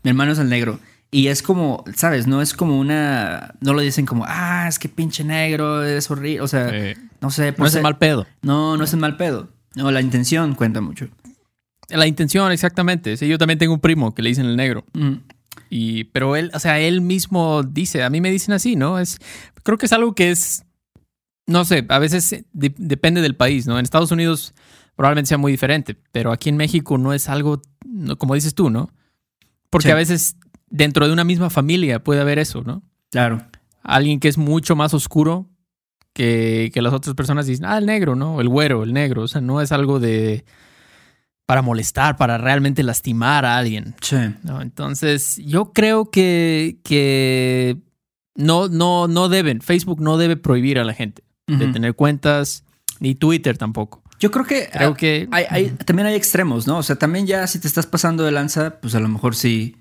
mi 0.02 0.08
hermano 0.08 0.32
es 0.32 0.38
el 0.38 0.48
negro. 0.48 0.80
Y 1.12 1.26
es 1.26 1.42
como, 1.42 1.84
¿sabes? 1.96 2.26
No 2.28 2.40
es 2.40 2.54
como 2.54 2.78
una. 2.78 3.54
No 3.60 3.72
lo 3.74 3.80
dicen 3.80 4.06
como, 4.06 4.24
ah, 4.28 4.66
es 4.68 4.78
que 4.78 4.88
pinche 4.88 5.24
negro, 5.24 5.82
es 5.84 6.08
horrible. 6.10 6.40
O 6.40 6.46
sea, 6.48 6.70
no 7.20 7.30
sé. 7.30 7.50
no 7.50 7.56
por 7.56 7.66
es 7.66 7.72
ser- 7.72 7.82
mal 7.82 7.98
pedo. 7.98 8.26
No, 8.42 8.76
no 8.76 8.84
es 8.84 8.92
el 8.92 9.00
mal 9.00 9.16
pedo. 9.16 9.48
No, 9.74 9.90
la 9.90 10.00
intención 10.00 10.54
cuenta 10.54 10.80
mucho. 10.80 11.08
La 11.88 12.06
intención, 12.06 12.52
exactamente. 12.52 13.16
Sí, 13.16 13.26
yo 13.26 13.38
también 13.38 13.58
tengo 13.58 13.74
un 13.74 13.80
primo 13.80 14.14
que 14.14 14.22
le 14.22 14.28
dicen 14.28 14.46
el 14.46 14.56
negro. 14.56 14.84
Mm, 14.92 15.14
Y, 15.68 16.04
pero 16.04 16.36
él, 16.36 16.50
o 16.54 16.58
sea, 16.60 16.78
él 16.80 17.00
mismo 17.00 17.62
dice, 17.64 18.02
a 18.04 18.10
mí 18.10 18.20
me 18.20 18.30
dicen 18.30 18.54
así, 18.54 18.76
¿no? 18.76 18.98
Es, 19.00 19.18
creo 19.64 19.78
que 19.78 19.86
es 19.86 19.92
algo 19.92 20.14
que 20.14 20.30
es, 20.30 20.64
no 21.46 21.64
sé, 21.64 21.84
a 21.88 21.98
veces 22.00 22.32
eh, 22.32 22.44
de- 22.52 22.74
depende 22.76 23.20
del 23.20 23.34
país, 23.36 23.66
¿no? 23.66 23.78
En 23.78 23.84
Estados 23.84 24.10
Unidos 24.12 24.54
probablemente 24.96 25.28
sea 25.28 25.38
muy 25.38 25.50
diferente, 25.52 25.96
pero 26.12 26.30
aquí 26.32 26.48
en 26.48 26.56
México 26.56 26.98
no 26.98 27.12
es 27.12 27.28
algo, 27.28 27.62
no, 27.86 28.16
como 28.18 28.34
dices 28.34 28.54
tú, 28.54 28.68
¿no? 28.70 28.90
Porque 29.70 29.88
Sí. 29.88 29.92
a 29.92 29.96
veces 29.96 30.36
dentro 30.70 31.06
de 31.06 31.12
una 31.12 31.24
misma 31.24 31.50
familia 31.50 32.02
puede 32.02 32.20
haber 32.20 32.38
eso, 32.38 32.62
¿no? 32.62 32.82
claro. 33.10 33.42
Alguien 33.82 34.20
que 34.20 34.28
es 34.28 34.36
mucho 34.36 34.76
más 34.76 34.92
oscuro 34.92 35.48
que, 36.12 36.70
que 36.74 36.82
las 36.82 36.92
otras 36.92 37.14
personas 37.14 37.46
dicen, 37.46 37.64
ah, 37.64 37.78
el 37.78 37.86
negro, 37.86 38.14
¿no? 38.14 38.40
El 38.40 38.48
güero, 38.48 38.82
el 38.82 38.92
negro. 38.92 39.22
O 39.22 39.28
sea, 39.28 39.40
no 39.40 39.62
es 39.62 39.72
algo 39.72 39.98
de... 40.00 40.44
para 41.46 41.62
molestar, 41.62 42.18
para 42.18 42.36
realmente 42.36 42.82
lastimar 42.82 43.46
a 43.46 43.56
alguien. 43.56 43.94
Sí. 44.02 44.16
¿no? 44.42 44.60
Entonces, 44.60 45.40
yo 45.44 45.72
creo 45.72 46.10
que, 46.10 46.78
que 46.84 47.78
no, 48.34 48.68
no, 48.68 49.08
no 49.08 49.30
deben, 49.30 49.62
Facebook 49.62 50.00
no 50.02 50.18
debe 50.18 50.36
prohibir 50.36 50.78
a 50.78 50.84
la 50.84 50.92
gente 50.94 51.24
de 51.46 51.66
tener 51.68 51.94
cuentas, 51.96 52.64
ni 53.00 53.14
Twitter 53.14 53.56
tampoco. 53.58 54.02
Yo 54.20 54.30
creo 54.30 54.44
que. 54.44 54.68
Creo 54.70 54.90
ah, 54.90 54.96
que... 54.96 55.26
hay, 55.32 55.44
hay- 55.48 55.70
también 55.70 56.06
hay 56.06 56.14
extremos, 56.14 56.66
¿no? 56.66 56.76
O 56.78 56.82
sea, 56.82 56.96
también 56.96 57.26
ya 57.26 57.46
si 57.46 57.58
te 57.58 57.66
estás 57.66 57.86
pasando 57.86 58.24
de 58.24 58.30
lanza, 58.30 58.78
pues 58.80 58.94
a 58.94 59.00
lo 59.00 59.08
mejor 59.08 59.34
sí. 59.34 59.74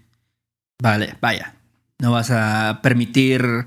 Vale, 0.81 1.15
vaya. 1.21 1.55
No 1.99 2.11
vas 2.11 2.31
a 2.31 2.79
permitir 2.81 3.65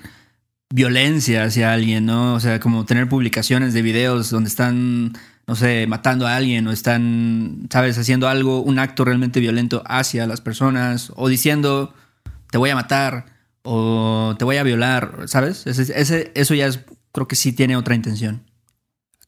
violencia 0.72 1.44
hacia 1.44 1.72
alguien, 1.72 2.06
¿no? 2.06 2.34
O 2.34 2.40
sea, 2.40 2.58
como 2.60 2.86
tener 2.86 3.08
publicaciones 3.08 3.74
de 3.74 3.82
videos 3.82 4.30
donde 4.30 4.48
están, 4.48 5.12
no 5.46 5.54
sé, 5.54 5.86
matando 5.86 6.26
a 6.26 6.36
alguien 6.36 6.66
o 6.66 6.72
están, 6.72 7.68
¿sabes?, 7.70 7.98
haciendo 7.98 8.28
algo, 8.28 8.62
un 8.62 8.78
acto 8.78 9.04
realmente 9.04 9.40
violento 9.40 9.82
hacia 9.86 10.26
las 10.26 10.40
personas 10.40 11.12
o 11.16 11.28
diciendo, 11.28 11.94
te 12.50 12.56
voy 12.56 12.70
a 12.70 12.74
matar 12.74 13.26
o 13.62 14.34
te 14.38 14.46
voy 14.46 14.56
a 14.56 14.62
violar, 14.62 15.24
¿sabes? 15.26 15.66
Ese, 15.66 16.32
eso 16.34 16.54
ya 16.54 16.66
es, 16.66 16.80
creo 17.12 17.28
que 17.28 17.36
sí 17.36 17.52
tiene 17.52 17.76
otra 17.76 17.94
intención. 17.94 18.42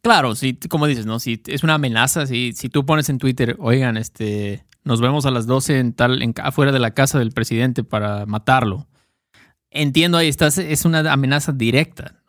Claro, 0.01 0.35
sí, 0.35 0.59
como 0.69 0.87
dices, 0.87 1.07
¿no? 1.07 1.21
Si 1.21 1.43
es 1.47 1.63
una 1.63 1.75
amenaza, 1.75 2.27
si, 2.27 2.53
si 2.55 2.69
tú 2.71 2.85
pones 2.87 3.09
en 3.11 3.19
Twitter, 3.19 3.57
oigan, 3.59 3.97
este, 3.97 4.65
nos 4.85 5.01
vemos 5.01 5.27
a 5.27 5.31
las 5.31 5.47
12 5.47 5.79
en 5.79 5.93
tal, 5.93 6.23
en, 6.23 6.35
afuera 6.43 6.73
de 6.73 6.79
la 6.79 6.93
casa 6.93 7.19
del 7.19 7.33
presidente 7.33 7.85
para 7.85 8.27
matarlo 8.27 8.87
entiendo 9.75 10.17
ahí 10.17 10.29
estás, 10.29 10.57
es 10.57 10.85
una 10.87 11.01
amenaza 11.13 11.53
directa. 11.53 12.23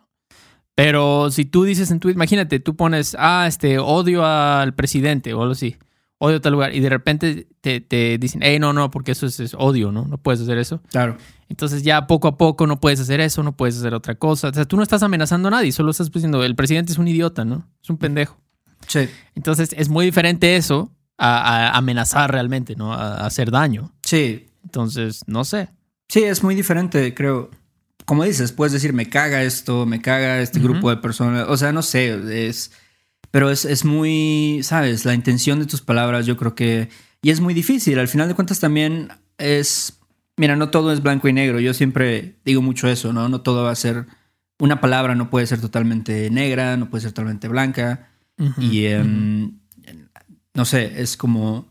Pero 0.74 1.31
si 1.31 1.45
tú 1.45 1.63
dices 1.63 1.89
en 1.91 2.01
tu, 2.01 2.09
imagínate, 2.09 2.59
tú 2.59 2.75
pones, 2.75 3.15
ah, 3.17 3.45
este, 3.47 3.79
odio 3.79 4.25
al 4.25 4.74
presidente 4.74 5.33
o 5.33 5.41
algo 5.41 5.53
así, 5.53 5.77
odio 6.17 6.38
a 6.38 6.41
tal 6.41 6.51
lugar, 6.51 6.75
y 6.75 6.81
de 6.81 6.89
repente 6.89 7.47
te, 7.62 8.17
dicen, 8.17 8.41
hey, 8.43 8.59
no, 8.59 8.74
no, 8.74 8.91
porque 8.91 9.13
eso 9.13 9.25
es, 9.27 9.55
odio, 9.57 9.93
¿no? 9.93 10.05
No 10.05 10.17
puedes 10.17 10.41
hacer 10.41 10.57
eso. 10.57 10.81
Claro. 10.89 11.15
Entonces 11.47 11.83
ya 11.83 12.07
poco 12.07 12.27
a 12.27 12.38
poco 12.38 12.67
no 12.67 12.81
puedes 12.81 13.00
hacer 13.00 13.21
eso, 13.21 13.41
no 13.41 13.55
puedes 13.55 13.77
hacer 13.77 13.93
otra 13.93 14.15
cosa. 14.15 14.50
O 14.50 14.53
sea, 14.53 14.65
tú 14.65 14.75
no 14.75 14.83
estás 14.83 15.03
amenazando 15.03 15.47
a 15.47 15.51
nadie, 15.51 15.71
solo 15.71 15.91
estás 15.91 16.12
diciendo, 16.12 16.43
el 16.43 16.55
presidente 16.55 16.91
es 16.91 16.97
un 16.97 17.07
idiota, 17.07 17.45
¿no? 17.45 17.69
Es 17.81 17.89
un 17.89 17.97
pendejo. 17.97 18.41
Sí. 18.88 19.07
Entonces 19.35 19.74
es 19.77 19.88
muy 19.88 20.05
diferente 20.05 20.57
eso 20.57 20.91
a, 21.17 21.77
amenazar 21.77 22.31
realmente, 22.31 22.75
¿no? 22.75 22.93
a 22.93 23.25
hacer 23.25 23.51
daño. 23.51 23.91
Sí. 24.03 24.48
Entonces, 24.65 25.22
no 25.27 25.45
sé. 25.45 25.69
Sí, 26.10 26.24
es 26.24 26.43
muy 26.43 26.55
diferente, 26.55 27.13
creo. 27.13 27.50
Como 28.05 28.24
dices, 28.24 28.51
puedes 28.51 28.74
decir, 28.74 28.93
me 28.93 29.10
caga 29.10 29.43
esto, 29.43 29.86
me 29.86 30.01
caga 30.01 30.39
este 30.39 30.60
grupo 30.60 30.89
de 30.89 30.98
personas. 30.98 31.45
O 31.50 31.57
sea, 31.57 31.72
no 31.72 31.81
sé, 31.81 32.48
es. 32.48 32.72
Pero 33.31 33.50
es, 33.50 33.65
es 33.65 33.84
muy, 33.84 34.62
¿sabes? 34.63 35.05
La 35.05 35.13
intención 35.13 35.60
de 35.60 35.65
tus 35.65 35.81
palabras, 35.81 36.25
yo 36.25 36.38
creo 36.38 36.55
que. 36.55 36.89
Y 37.22 37.31
es 37.31 37.39
muy 37.39 37.53
difícil. 37.53 37.98
Al 37.98 38.07
final 38.07 38.27
de 38.27 38.36
cuentas, 38.36 38.60
también 38.60 39.10
es. 39.38 40.00
Mira, 40.38 40.55
no 40.55 40.69
todo 40.69 40.91
es 40.91 41.01
blanco 41.01 41.27
y 41.27 41.34
negro. 41.34 41.60
Yo 41.60 41.74
siempre 41.74 42.36
digo 42.43 42.62
mucho 42.62 42.88
eso, 42.88 43.13
¿no? 43.13 43.29
No 43.29 43.41
todo 43.41 43.63
va 43.63 43.72
a 43.72 43.75
ser. 43.75 44.05
Una 44.60 44.79
palabra 44.79 45.15
no 45.15 45.29
puede 45.29 45.48
ser 45.48 45.60
totalmente 45.60 46.29
negra, 46.29 46.77
no 46.77 46.89
puede 46.89 47.03
ser 47.03 47.12
totalmente 47.12 47.48
blanca. 47.48 48.10
y. 48.60 48.86
Em, 48.86 49.60
no 50.55 50.65
sé, 50.65 51.01
es 51.01 51.17
como 51.17 51.67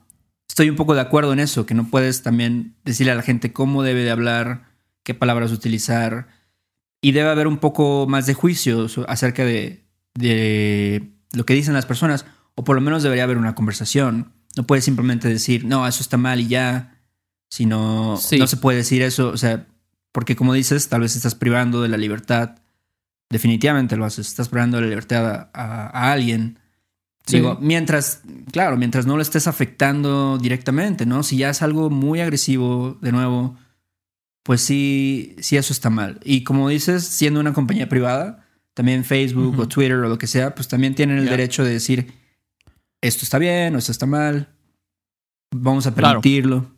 estoy 0.49 0.71
un 0.71 0.77
poco 0.77 0.95
de 0.95 1.01
acuerdo 1.01 1.33
en 1.33 1.41
eso, 1.41 1.67
que 1.67 1.75
no 1.75 1.89
puedes 1.89 2.23
también 2.23 2.77
decirle 2.85 3.11
a 3.11 3.17
la 3.17 3.23
gente 3.23 3.53
cómo 3.53 3.83
debe 3.83 4.05
de 4.05 4.13
hablar, 4.13 4.67
qué 5.03 5.13
palabras 5.13 5.51
utilizar. 5.51 6.29
Y 7.01 7.11
debe 7.11 7.29
haber 7.29 7.49
un 7.49 7.59
poco 7.59 8.07
más 8.09 8.27
de 8.27 8.35
juicio 8.35 8.87
acerca 9.09 9.45
de, 9.45 9.85
lo 11.33 11.45
que 11.45 11.55
dicen 11.55 11.75
las 11.75 11.87
personas, 11.87 12.25
o 12.55 12.63
por 12.63 12.77
lo 12.77 12.83
menos 12.83 13.03
debería 13.03 13.25
haber 13.25 13.37
una 13.37 13.57
conversación. 13.57 14.33
No 14.57 14.65
puedes 14.65 14.85
simplemente 14.85 15.29
decir, 15.29 15.65
no, 15.65 15.87
eso 15.89 16.03
está 16.03 16.19
mal 16.19 16.41
y 16.41 16.47
ya, 16.47 17.01
sino 17.51 18.13
no 18.39 18.47
se 18.47 18.57
puede 18.57 18.79
decir 18.79 19.03
eso, 19.03 19.31
o 19.31 19.37
sea, 19.37 19.67
porque 20.13 20.37
como 20.37 20.53
dices, 20.53 20.89
tal 20.89 21.01
vez 21.01 21.17
estás 21.17 21.35
privando 21.35 21.83
de 21.83 21.89
la 21.89 21.97
libertad. 21.97 22.57
Definitivamente 23.29 23.97
lo 23.97 24.05
haces, 24.05 24.29
estás 24.29 24.49
privando 24.49 24.77
de 24.77 24.85
la 24.85 24.89
libertad 24.91 25.51
a 25.53 26.13
alguien 26.13 26.61
Digo, 27.27 27.57
mientras, 27.61 28.21
claro, 28.53 28.77
mientras 28.77 29.07
no 29.07 29.17
lo 29.17 29.23
estés 29.23 29.47
afectando 29.47 30.37
directamente, 30.37 31.07
¿no? 31.07 31.23
Si 31.23 31.39
ya 31.39 31.51
es 31.51 31.63
algo 31.63 31.89
muy 31.89 32.21
agresivo, 32.21 32.99
de 33.01 33.13
nuevo, 33.13 33.57
pues 34.43 34.61
sí, 34.61 35.35
sí 35.41 35.57
eso 35.57 35.73
está 35.73 35.89
mal. 35.89 36.21
Y 36.23 36.45
como 36.45 36.69
dices, 36.69 37.05
siendo 37.05 37.41
una 37.41 37.55
compañía 37.55 37.89
privada, 37.89 38.47
también 38.75 39.05
Facebook 39.05 39.59
o 39.59 39.69
Twitter 39.69 39.97
o 39.97 40.09
lo 40.09 40.19
que 40.19 40.27
sea, 40.27 40.55
pues 40.55 40.69
también 40.69 40.95
tienen 40.95 41.17
el 41.17 41.29
derecho 41.29 41.65
de 41.65 41.73
decir, 41.73 42.13
esto 43.01 43.25
está 43.25 43.39
bien 43.39 43.75
o 43.75 43.79
esto 43.79 43.93
está 43.93 44.05
mal, 44.05 44.49
vamos 45.51 45.87
a 45.87 45.95
permitirlo. 45.95 46.75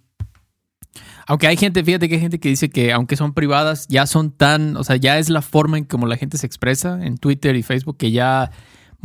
Aunque 1.26 1.48
hay 1.48 1.56
gente, 1.56 1.82
fíjate 1.82 2.08
que 2.08 2.14
hay 2.14 2.20
gente 2.20 2.38
que 2.38 2.50
dice 2.50 2.70
que 2.70 2.92
aunque 2.92 3.16
son 3.16 3.34
privadas, 3.34 3.88
ya 3.88 4.06
son 4.06 4.30
tan, 4.30 4.76
o 4.76 4.84
sea, 4.84 4.94
ya 4.94 5.18
es 5.18 5.28
la 5.28 5.42
forma 5.42 5.76
en 5.76 5.84
como 5.84 6.06
la 6.06 6.16
gente 6.16 6.38
se 6.38 6.46
expresa 6.46 7.04
en 7.04 7.18
Twitter 7.18 7.56
y 7.56 7.64
Facebook 7.64 7.96
que 7.96 8.12
ya 8.12 8.52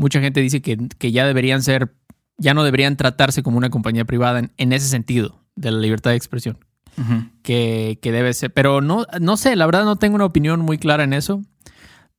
mucha 0.01 0.19
gente 0.19 0.41
dice 0.41 0.61
que, 0.61 1.11
ya 1.11 1.25
deberían 1.27 1.61
ser, 1.61 1.93
ya 2.37 2.53
no 2.53 2.63
deberían 2.63 2.97
tratarse 2.97 3.43
como 3.43 3.57
una 3.57 3.69
compañía 3.69 4.03
privada 4.03 4.49
en, 4.57 4.73
ese 4.73 4.87
sentido 4.87 5.43
de 5.55 5.71
la 5.71 5.79
libertad 5.79 6.09
de 6.09 6.17
expresión. 6.17 6.57
que, 7.43 7.99
debe 8.01 8.33
ser. 8.33 8.51
Pero 8.51 8.81
no, 8.81 9.05
no 9.19 9.37
sé, 9.37 9.55
la 9.55 9.67
verdad 9.67 9.85
no 9.85 9.95
tengo 9.97 10.15
una 10.15 10.25
opinión 10.25 10.59
muy 10.61 10.77
clara 10.77 11.03
en 11.03 11.13
eso. 11.13 11.43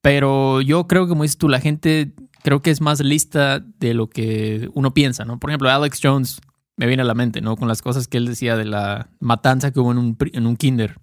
Pero 0.01 0.61
yo 0.61 0.87
creo 0.87 1.05
que, 1.05 1.11
como 1.11 1.25
dices 1.25 1.39
tú, 1.39 1.49
la 1.49 1.61
gente 1.61 2.12
creo 2.43 2.62
que 2.62 2.71
es 2.71 2.81
más 2.81 3.01
lista 3.01 3.61
de 3.61 3.95
lo 3.95 4.09
que 4.09 4.69
uno 4.75 4.95
piensa, 4.95 5.25
¿no? 5.25 5.39
Por 5.39 5.51
ejemplo, 5.51 5.69
Alex 5.69 6.01
Jones 6.03 6.41
me 6.77 6.87
viene 6.87 7.03
a 7.03 7.07
la 7.07 7.15
mente, 7.15 7.41
¿no? 7.41 7.57
Con 7.57 7.69
las 7.69 7.83
cosas 7.83 8.09
que 8.09 8.17
él 8.17 8.27
decía 8.27 8.57
de 8.57 8.65
la 8.65 9.11
matanza 9.21 9.73
que 9.73 9.81
hubo 9.81 9.93
en 9.93 9.99
un, 9.99 10.17
en 10.33 10.47
un 10.47 10.57
kinder. 10.57 10.97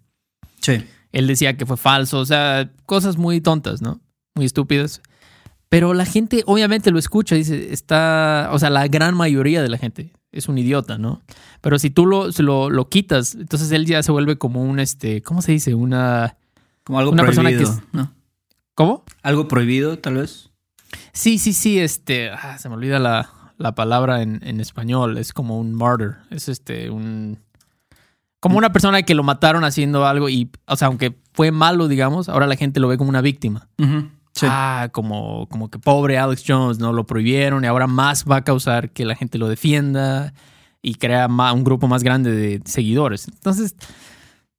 Sí. 0.59 0.83
Él 1.12 1.27
decía 1.27 1.57
que 1.57 1.65
fue 1.65 1.77
falso, 1.77 2.19
o 2.19 2.25
sea, 2.25 2.71
cosas 2.86 3.17
muy 3.17 3.41
tontas, 3.41 3.81
¿no? 3.81 4.01
Muy 4.36 4.45
estúpidas. 4.45 5.01
Pero 5.69 5.93
la 5.93 6.05
gente 6.05 6.43
obviamente 6.47 6.89
lo 6.89 6.97
escucha, 6.97 7.35
dice, 7.35 7.71
está, 7.71 8.49
o 8.51 8.57
sea, 8.59 8.71
la 8.71 8.88
gran 8.88 9.15
mayoría 9.15 9.61
de 9.61 9.69
la 9.69 9.77
gente 9.77 10.11
es 10.31 10.47
un 10.49 10.57
idiota, 10.57 10.97
¿no? 10.97 11.21
Pero 11.61 11.77
si 11.77 11.91
tú 11.91 12.07
lo, 12.07 12.29
lo, 12.69 12.89
quitas, 12.89 13.35
entonces 13.35 13.71
él 13.71 13.85
ya 13.85 14.01
se 14.01 14.11
vuelve 14.11 14.38
como 14.38 14.63
un, 14.63 14.79
este, 14.79 15.21
¿cómo 15.21 15.41
se 15.41 15.51
dice? 15.51 15.75
Una... 15.75 16.38
Como 16.83 16.99
algo 16.99 17.11
una 17.11 17.23
prohibido, 17.23 17.65
persona 17.65 17.81
que 17.81 17.97
¿no? 17.97 18.13
¿Cómo? 18.73 19.03
Algo 19.21 19.47
prohibido, 19.47 19.99
tal 19.99 20.15
vez. 20.15 20.49
Sí, 21.13 21.38
sí, 21.38 21.53
sí, 21.53 21.79
este, 21.79 22.31
ah, 22.31 22.57
se 22.57 22.67
me 22.67 22.75
olvida 22.75 22.97
la, 22.97 23.29
la 23.57 23.75
palabra 23.75 24.23
en, 24.23 24.39
en, 24.43 24.59
español, 24.59 25.19
es 25.19 25.33
como 25.33 25.59
un 25.59 25.75
martyr, 25.75 26.15
es 26.31 26.49
este, 26.49 26.89
un... 26.89 27.38
Como 28.39 28.57
una 28.57 28.71
persona 28.71 29.03
que 29.03 29.15
lo 29.15 29.23
mataron 29.23 29.65
haciendo 29.65 30.07
algo 30.07 30.29
y, 30.29 30.49
o 30.65 30.75
sea, 30.77 30.88
aunque 30.88 31.19
fue 31.33 31.51
malo, 31.51 31.89
digamos, 31.89 32.29
ahora 32.29 32.47
la 32.47 32.55
gente 32.55 32.79
lo 32.79 32.88
ve 32.88 32.97
como 32.97 33.09
una 33.09 33.21
víctima. 33.21 33.67
Ah, 34.48 34.89
como, 34.91 35.48
como 35.50 35.69
que 35.69 35.79
pobre 35.79 36.17
Alex 36.17 36.43
Jones, 36.48 36.79
¿no? 36.79 36.93
Lo 36.93 37.05
prohibieron 37.05 37.63
y 37.63 37.67
ahora 37.67 37.88
más 37.88 38.25
va 38.25 38.38
a 38.38 38.43
causar 38.43 38.91
que 38.91 39.05
la 39.05 39.15
gente 39.15 39.38
lo 39.38 39.48
defienda 39.48 40.34
y 40.81 40.96
crea 40.96 41.27
un 41.27 41.63
grupo 41.63 41.88
más 41.88 42.03
grande 42.03 42.31
de 42.31 42.62
seguidores. 42.65 43.27
Entonces, 43.27 43.75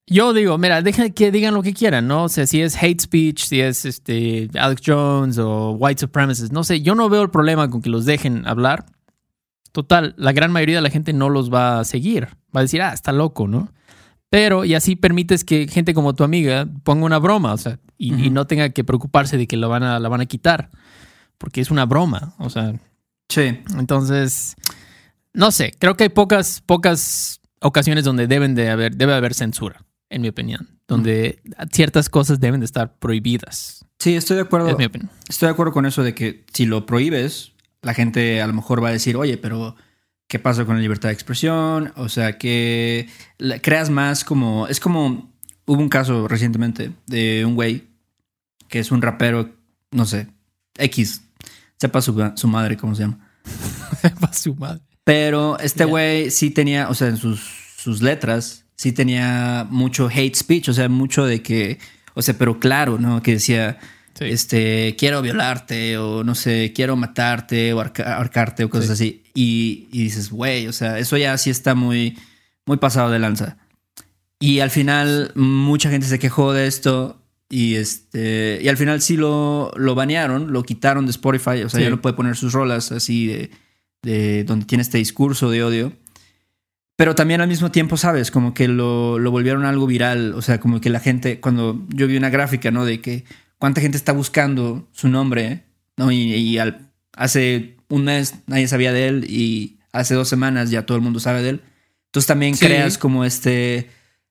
yo 0.06 0.32
digo, 0.32 0.58
mira, 0.58 0.82
deja 0.82 1.10
que 1.10 1.30
digan 1.30 1.54
lo 1.54 1.62
que 1.62 1.72
quieran, 1.72 2.08
¿no? 2.08 2.24
O 2.24 2.28
sea, 2.28 2.46
si 2.46 2.60
es 2.60 2.80
hate 2.82 3.00
speech, 3.00 3.44
si 3.44 3.60
es 3.60 3.84
este 3.84 4.50
Alex 4.58 4.82
Jones 4.84 5.38
o 5.38 5.72
white 5.72 6.00
supremacists, 6.00 6.52
no 6.52 6.64
sé, 6.64 6.82
yo 6.82 6.94
no 6.94 7.08
veo 7.08 7.22
el 7.22 7.30
problema 7.30 7.70
con 7.70 7.80
que 7.80 7.90
los 7.90 8.04
dejen 8.04 8.46
hablar. 8.46 8.86
Total, 9.72 10.14
la 10.16 10.32
gran 10.32 10.50
mayoría 10.50 10.76
de 10.76 10.82
la 10.82 10.90
gente 10.90 11.12
no 11.12 11.28
los 11.28 11.52
va 11.52 11.78
a 11.78 11.84
seguir. 11.84 12.28
Va 12.54 12.60
a 12.60 12.62
decir, 12.62 12.82
ah, 12.82 12.92
está 12.92 13.12
loco, 13.12 13.46
¿no? 13.46 13.72
Pero, 14.30 14.64
y 14.64 14.74
así 14.74 14.94
permites 14.94 15.44
que 15.44 15.66
gente 15.66 15.92
como 15.92 16.14
tu 16.14 16.22
amiga 16.22 16.66
ponga 16.84 17.04
una 17.04 17.18
broma, 17.18 17.52
o 17.52 17.58
sea, 17.58 17.80
y, 17.98 18.30
no 18.30 18.46
tenga 18.46 18.70
que 18.70 18.84
preocuparse 18.84 19.36
de 19.36 19.46
que 19.46 19.56
lo 19.56 19.68
van 19.68 19.82
a, 19.82 19.98
la 19.98 20.08
van 20.08 20.20
a 20.20 20.26
quitar, 20.26 20.70
porque 21.36 21.60
es 21.60 21.70
una 21.70 21.84
broma, 21.84 22.34
o 22.38 22.48
sea. 22.48 22.74
Sí. 23.28 23.58
Entonces, 23.76 24.54
no 25.32 25.50
sé, 25.50 25.74
creo 25.78 25.96
que 25.96 26.04
hay 26.04 26.08
pocas, 26.10 26.62
pocas 26.64 27.40
ocasiones 27.60 28.04
donde 28.04 28.28
deben 28.28 28.54
de 28.54 28.70
haber, 28.70 28.96
debe 28.96 29.14
haber 29.14 29.34
censura, 29.34 29.84
en 30.08 30.22
mi 30.22 30.28
opinión, 30.28 30.68
donde 30.86 31.42
ciertas 31.72 32.08
cosas 32.08 32.38
deben 32.38 32.60
de 32.60 32.66
estar 32.66 32.98
prohibidas. 32.98 33.84
Sí, 33.98 34.14
estoy 34.14 34.36
de 34.36 34.42
acuerdo. 34.42 34.76
Estoy 35.28 35.46
de 35.46 35.52
acuerdo 35.52 35.72
con 35.72 35.86
eso 35.86 36.04
de 36.04 36.14
que 36.14 36.44
si 36.52 36.66
lo 36.66 36.86
prohíbes, 36.86 37.52
la 37.82 37.94
gente 37.94 38.40
a 38.40 38.46
lo 38.46 38.52
mejor 38.52 38.82
va 38.82 38.88
a 38.88 38.92
decir, 38.92 39.16
oye, 39.16 39.36
pero 39.36 39.74
qué 40.30 40.38
pasa 40.38 40.64
con 40.64 40.76
la 40.76 40.80
libertad 40.80 41.08
de 41.08 41.14
expresión, 41.14 41.92
o 41.96 42.08
sea, 42.08 42.38
que 42.38 43.08
creas 43.62 43.90
más 43.90 44.22
como, 44.22 44.68
es 44.68 44.78
como, 44.78 45.28
hubo 45.66 45.80
un 45.80 45.88
caso 45.88 46.28
recientemente 46.28 46.92
de 47.08 47.44
un 47.44 47.56
güey 47.56 47.88
que 48.68 48.78
es 48.78 48.92
un 48.92 49.02
rapero, 49.02 49.50
no 49.90 50.06
sé, 50.06 50.28
X, 50.78 51.22
sepa 51.76 52.00
su, 52.00 52.14
madre 52.46 52.76
cómo 52.76 52.94
se 52.94 53.02
llama. 53.02 53.28
sepa 54.00 54.32
su 54.32 54.54
madre. 54.54 54.82
Pero 55.02 55.58
este 55.58 55.84
güey 55.84 56.30
sí 56.30 56.50
tenía, 56.50 56.88
o 56.90 56.94
sea, 56.94 57.08
en 57.08 57.16
sus, 57.16 57.40
sus 57.76 58.00
letras, 58.00 58.66
sí 58.76 58.92
tenía 58.92 59.66
mucho 59.68 60.08
hate 60.08 60.36
speech, 60.36 60.68
o 60.68 60.72
sea, 60.72 60.88
mucho 60.88 61.24
de 61.24 61.42
que, 61.42 61.80
o 62.14 62.22
sea, 62.22 62.38
pero 62.38 62.60
claro, 62.60 63.00
¿no? 63.00 63.20
Que 63.20 63.32
decía 63.32 63.80
este, 64.20 64.96
quiero 64.98 65.22
violarte 65.22 65.96
o 65.98 66.22
no 66.22 66.34
sé, 66.34 66.72
quiero 66.74 66.96
matarte 66.96 67.72
o 67.72 67.80
ahorcarte 67.80 68.64
o 68.64 68.70
cosas 68.70 68.90
así. 68.90 69.22
Y, 69.34 69.88
dices, 69.90 70.30
güey, 70.30 70.66
o 70.66 70.72
sea, 70.72 70.98
eso 70.98 71.16
ya 71.16 71.36
sí 71.38 71.50
está 71.50 71.74
muy, 71.74 72.18
muy 72.66 72.76
pasado 72.76 73.10
de 73.10 73.18
lanza. 73.18 73.56
Y 74.38 74.60
al 74.60 74.70
final 74.70 75.32
mucha 75.34 75.90
gente 75.90 76.06
se 76.06 76.18
quejó 76.18 76.52
de 76.52 76.66
esto 76.66 77.22
y 77.48 77.74
este 77.74 78.60
y 78.62 78.68
al 78.68 78.76
final 78.76 79.02
sí 79.02 79.16
lo, 79.16 79.72
lo 79.76 79.94
banearon, 79.94 80.52
lo 80.52 80.62
quitaron 80.62 81.04
de 81.04 81.10
Spotify, 81.10 81.62
o 81.64 81.68
sea, 81.68 81.80
ya 81.80 81.90
no 81.90 82.00
puede 82.00 82.14
poner 82.14 82.36
sus 82.36 82.52
rolas 82.52 82.92
así 82.92 83.26
de, 83.26 83.50
de 84.02 84.44
donde 84.44 84.66
tiene 84.66 84.82
este 84.82 84.98
discurso 84.98 85.50
de 85.50 85.64
odio. 85.64 85.92
Pero 87.00 87.14
también 87.14 87.40
al 87.40 87.48
mismo 87.48 87.70
tiempo, 87.70 87.96
¿sabes? 87.96 88.30
Como 88.30 88.52
que 88.52 88.68
lo, 88.68 89.18
lo 89.18 89.30
volvieron 89.30 89.64
algo 89.64 89.86
viral. 89.86 90.34
O 90.34 90.42
sea, 90.42 90.60
como 90.60 90.82
que 90.82 90.90
la 90.90 91.00
gente, 91.00 91.40
cuando 91.40 91.86
yo 91.88 92.06
vi 92.06 92.18
una 92.18 92.28
gráfica, 92.28 92.70
¿no? 92.70 92.84
De 92.84 93.00
que 93.00 93.24
cuánta 93.60 93.80
gente 93.80 93.96
está 93.96 94.12
buscando 94.12 94.88
su 94.90 95.08
nombre, 95.08 95.64
¿no? 95.96 96.10
Y, 96.10 96.58
al, 96.58 96.90
hace 97.12 97.76
un 97.88 98.04
mes 98.04 98.34
nadie 98.46 98.66
sabía 98.66 98.92
de 98.92 99.06
él 99.06 99.26
y 99.28 99.78
hace 99.92 100.14
dos 100.14 100.28
semanas 100.28 100.70
ya 100.70 100.86
todo 100.86 100.96
el 100.96 101.02
mundo 101.02 101.20
sabe 101.20 101.42
de 101.42 101.50
él. 101.50 101.62
Entonces 102.06 102.26
también 102.26 102.56
creas 102.56 102.98
como 102.98 103.24
este, 103.24 103.90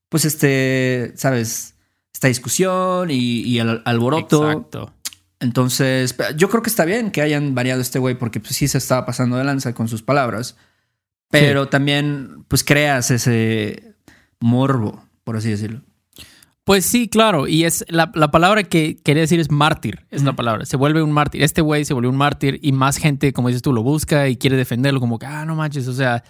pues 0.10 0.26
este, 0.26 1.14
¿sabes? 1.16 1.76
Esta 2.12 2.28
discusión 2.28 3.12
y, 3.12 3.42
y 3.42 3.60
el 3.60 3.82
alboroto. 3.86 4.50
Exacto. 4.50 4.94
Entonces, 5.40 6.18
yo 6.36 6.50
creo 6.50 6.62
que 6.62 6.70
está 6.70 6.84
bien 6.84 7.12
que 7.12 7.22
hayan 7.22 7.56
variado 7.56 7.82
este 7.82 8.00
güey 8.00 8.16
porque 8.16 8.40
pues, 8.42 8.56
sí 8.56 8.68
se 8.68 8.78
estaba 8.78 9.06
pasando 9.06 9.38
de 9.38 9.46
lanza 9.46 9.74
con 9.74 9.88
sus 9.88 10.02
palabras. 10.02 10.58
Pero 11.30 11.70
también, 11.70 12.44
pues 12.48 12.64
creas 12.64 13.12
ese 13.12 13.94
morbo, 14.40 15.06
por 15.24 15.38
así 15.38 15.50
decirlo. 15.50 15.82
Pues 16.70 16.86
sí, 16.86 17.08
claro. 17.08 17.48
Y 17.48 17.64
es 17.64 17.84
la, 17.90 18.12
palabra 18.12 18.62
que 18.62 18.98
quería 18.98 19.22
decir 19.22 19.40
es 19.40 19.50
mártir. 19.50 20.06
Es 20.12 20.22
la 20.22 20.34
palabra. 20.34 20.68
Se 20.68 20.78
vuelve 20.78 21.02
un 21.02 21.12
mártir. 21.12 21.42
Este 21.42 21.62
güey 21.62 21.84
se 21.84 21.96
volvió 21.96 22.12
un 22.12 22.16
mártir 22.16 22.60
y 22.62 22.74
más 22.74 22.98
gente, 22.98 23.34
como 23.34 23.48
dices 23.48 23.64
tú, 23.64 23.74
lo 23.74 23.82
busca 23.82 24.28
y 24.28 24.38
quiere 24.38 24.56
defenderlo. 24.56 25.00
Como 25.00 25.18
que, 25.18 25.26
ah, 25.26 25.46
no 25.46 25.56
manches. 25.56 25.88
O 25.88 25.94
sea, 25.94 26.24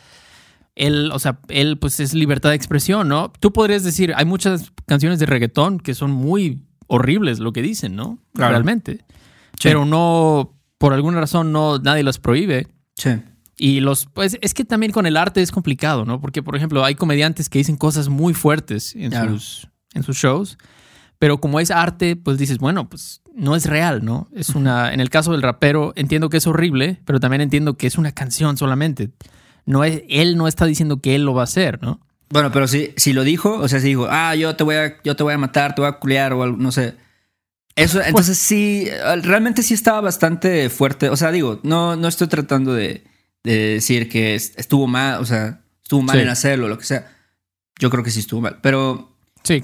él, 0.75 1.11
o 1.11 1.19
sea, 1.19 1.41
él, 1.49 1.77
pues 1.77 1.99
es 1.99 2.13
libertad 2.13 2.51
de 2.51 2.55
expresión, 2.55 3.09
¿no? 3.09 3.33
Tú 3.41 3.51
podrías 3.51 3.83
decir, 3.83 4.13
hay 4.15 4.23
muchas 4.23 4.71
canciones 4.85 5.19
de 5.19 5.25
reggaetón 5.25 5.77
que 5.77 5.93
son 5.93 6.11
muy 6.11 6.63
horribles 6.87 7.39
lo 7.39 7.51
que 7.51 7.61
dicen, 7.61 7.97
¿no? 7.97 8.19
Realmente. 8.33 9.03
Pero 9.61 9.83
no, 9.83 10.57
por 10.77 10.93
alguna 10.93 11.19
razón, 11.19 11.51
no, 11.51 11.79
nadie 11.79 12.03
las 12.03 12.17
prohíbe. 12.17 12.67
Sí. 12.95 13.09
Y 13.57 13.81
los, 13.81 14.05
pues 14.05 14.37
es 14.39 14.53
que 14.53 14.63
también 14.63 14.93
con 14.93 15.05
el 15.05 15.17
arte 15.17 15.41
es 15.41 15.51
complicado, 15.51 16.05
¿no? 16.05 16.21
Porque, 16.21 16.41
por 16.41 16.55
ejemplo, 16.55 16.85
hay 16.85 16.95
comediantes 16.95 17.49
que 17.49 17.57
dicen 17.57 17.75
cosas 17.75 18.07
muy 18.07 18.33
fuertes 18.33 18.95
en, 18.95 19.11
sus, 19.11 19.67
en 19.93 20.03
sus 20.03 20.17
shows, 20.17 20.57
pero 21.19 21.39
como 21.39 21.59
es 21.59 21.71
arte, 21.71 22.15
pues 22.15 22.37
dices, 22.37 22.57
bueno, 22.57 22.89
pues 22.89 23.21
no 23.35 23.55
es 23.55 23.65
real, 23.65 24.03
¿no? 24.03 24.27
Es 24.33 24.49
una, 24.49 24.93
en 24.93 24.99
el 24.99 25.09
caso 25.09 25.31
del 25.31 25.41
rapero, 25.41 25.93
entiendo 25.95 26.29
que 26.29 26.37
es 26.37 26.47
horrible, 26.47 27.01
pero 27.05 27.19
también 27.19 27.41
entiendo 27.41 27.77
que 27.77 27.87
es 27.87 27.97
una 27.97 28.11
canción 28.11 28.57
solamente. 28.57 29.11
No 29.65 29.83
es, 29.83 30.03
él 30.09 30.37
no 30.37 30.47
está 30.47 30.65
diciendo 30.65 31.01
que 31.01 31.15
él 31.15 31.25
lo 31.25 31.33
va 31.33 31.41
a 31.41 31.43
hacer, 31.43 31.81
¿no? 31.81 31.99
Bueno, 32.29 32.51
pero 32.51 32.67
si, 32.67 32.93
si 32.95 33.13
lo 33.13 33.23
dijo, 33.23 33.53
o 33.55 33.67
sea, 33.67 33.79
si 33.79 33.87
dijo, 33.87 34.07
ah, 34.09 34.35
yo 34.35 34.55
te 34.55 34.63
voy 34.63 34.75
a, 34.75 35.01
yo 35.03 35.15
te 35.15 35.23
voy 35.23 35.33
a 35.33 35.37
matar, 35.37 35.73
te 35.73 35.81
voy 35.81 35.89
a 35.89 35.93
culiar 35.93 36.33
o 36.33 36.43
algo, 36.43 36.57
no 36.57 36.71
sé. 36.71 36.95
Eso, 37.75 37.97
pues 37.97 38.07
entonces 38.07 38.37
sí, 38.37 38.89
realmente 39.23 39.63
sí 39.63 39.73
estaba 39.73 40.01
bastante 40.01 40.69
fuerte. 40.69 41.09
O 41.09 41.15
sea, 41.15 41.31
digo, 41.31 41.59
no, 41.63 41.95
no 41.95 42.07
estoy 42.07 42.27
tratando 42.27 42.73
de, 42.73 43.03
decir 43.43 44.09
que 44.09 44.35
estuvo 44.35 44.85
mal, 44.85 45.21
o 45.21 45.25
sea, 45.25 45.61
estuvo 45.81 46.01
mal 46.01 46.19
en 46.19 46.29
hacerlo, 46.29 46.67
lo 46.67 46.77
que 46.77 46.85
sea. 46.85 47.11
Yo 47.79 47.89
creo 47.89 48.03
que 48.03 48.11
sí 48.11 48.19
estuvo 48.19 48.41
mal, 48.41 48.59
pero... 48.61 49.08
Sí. 49.43 49.61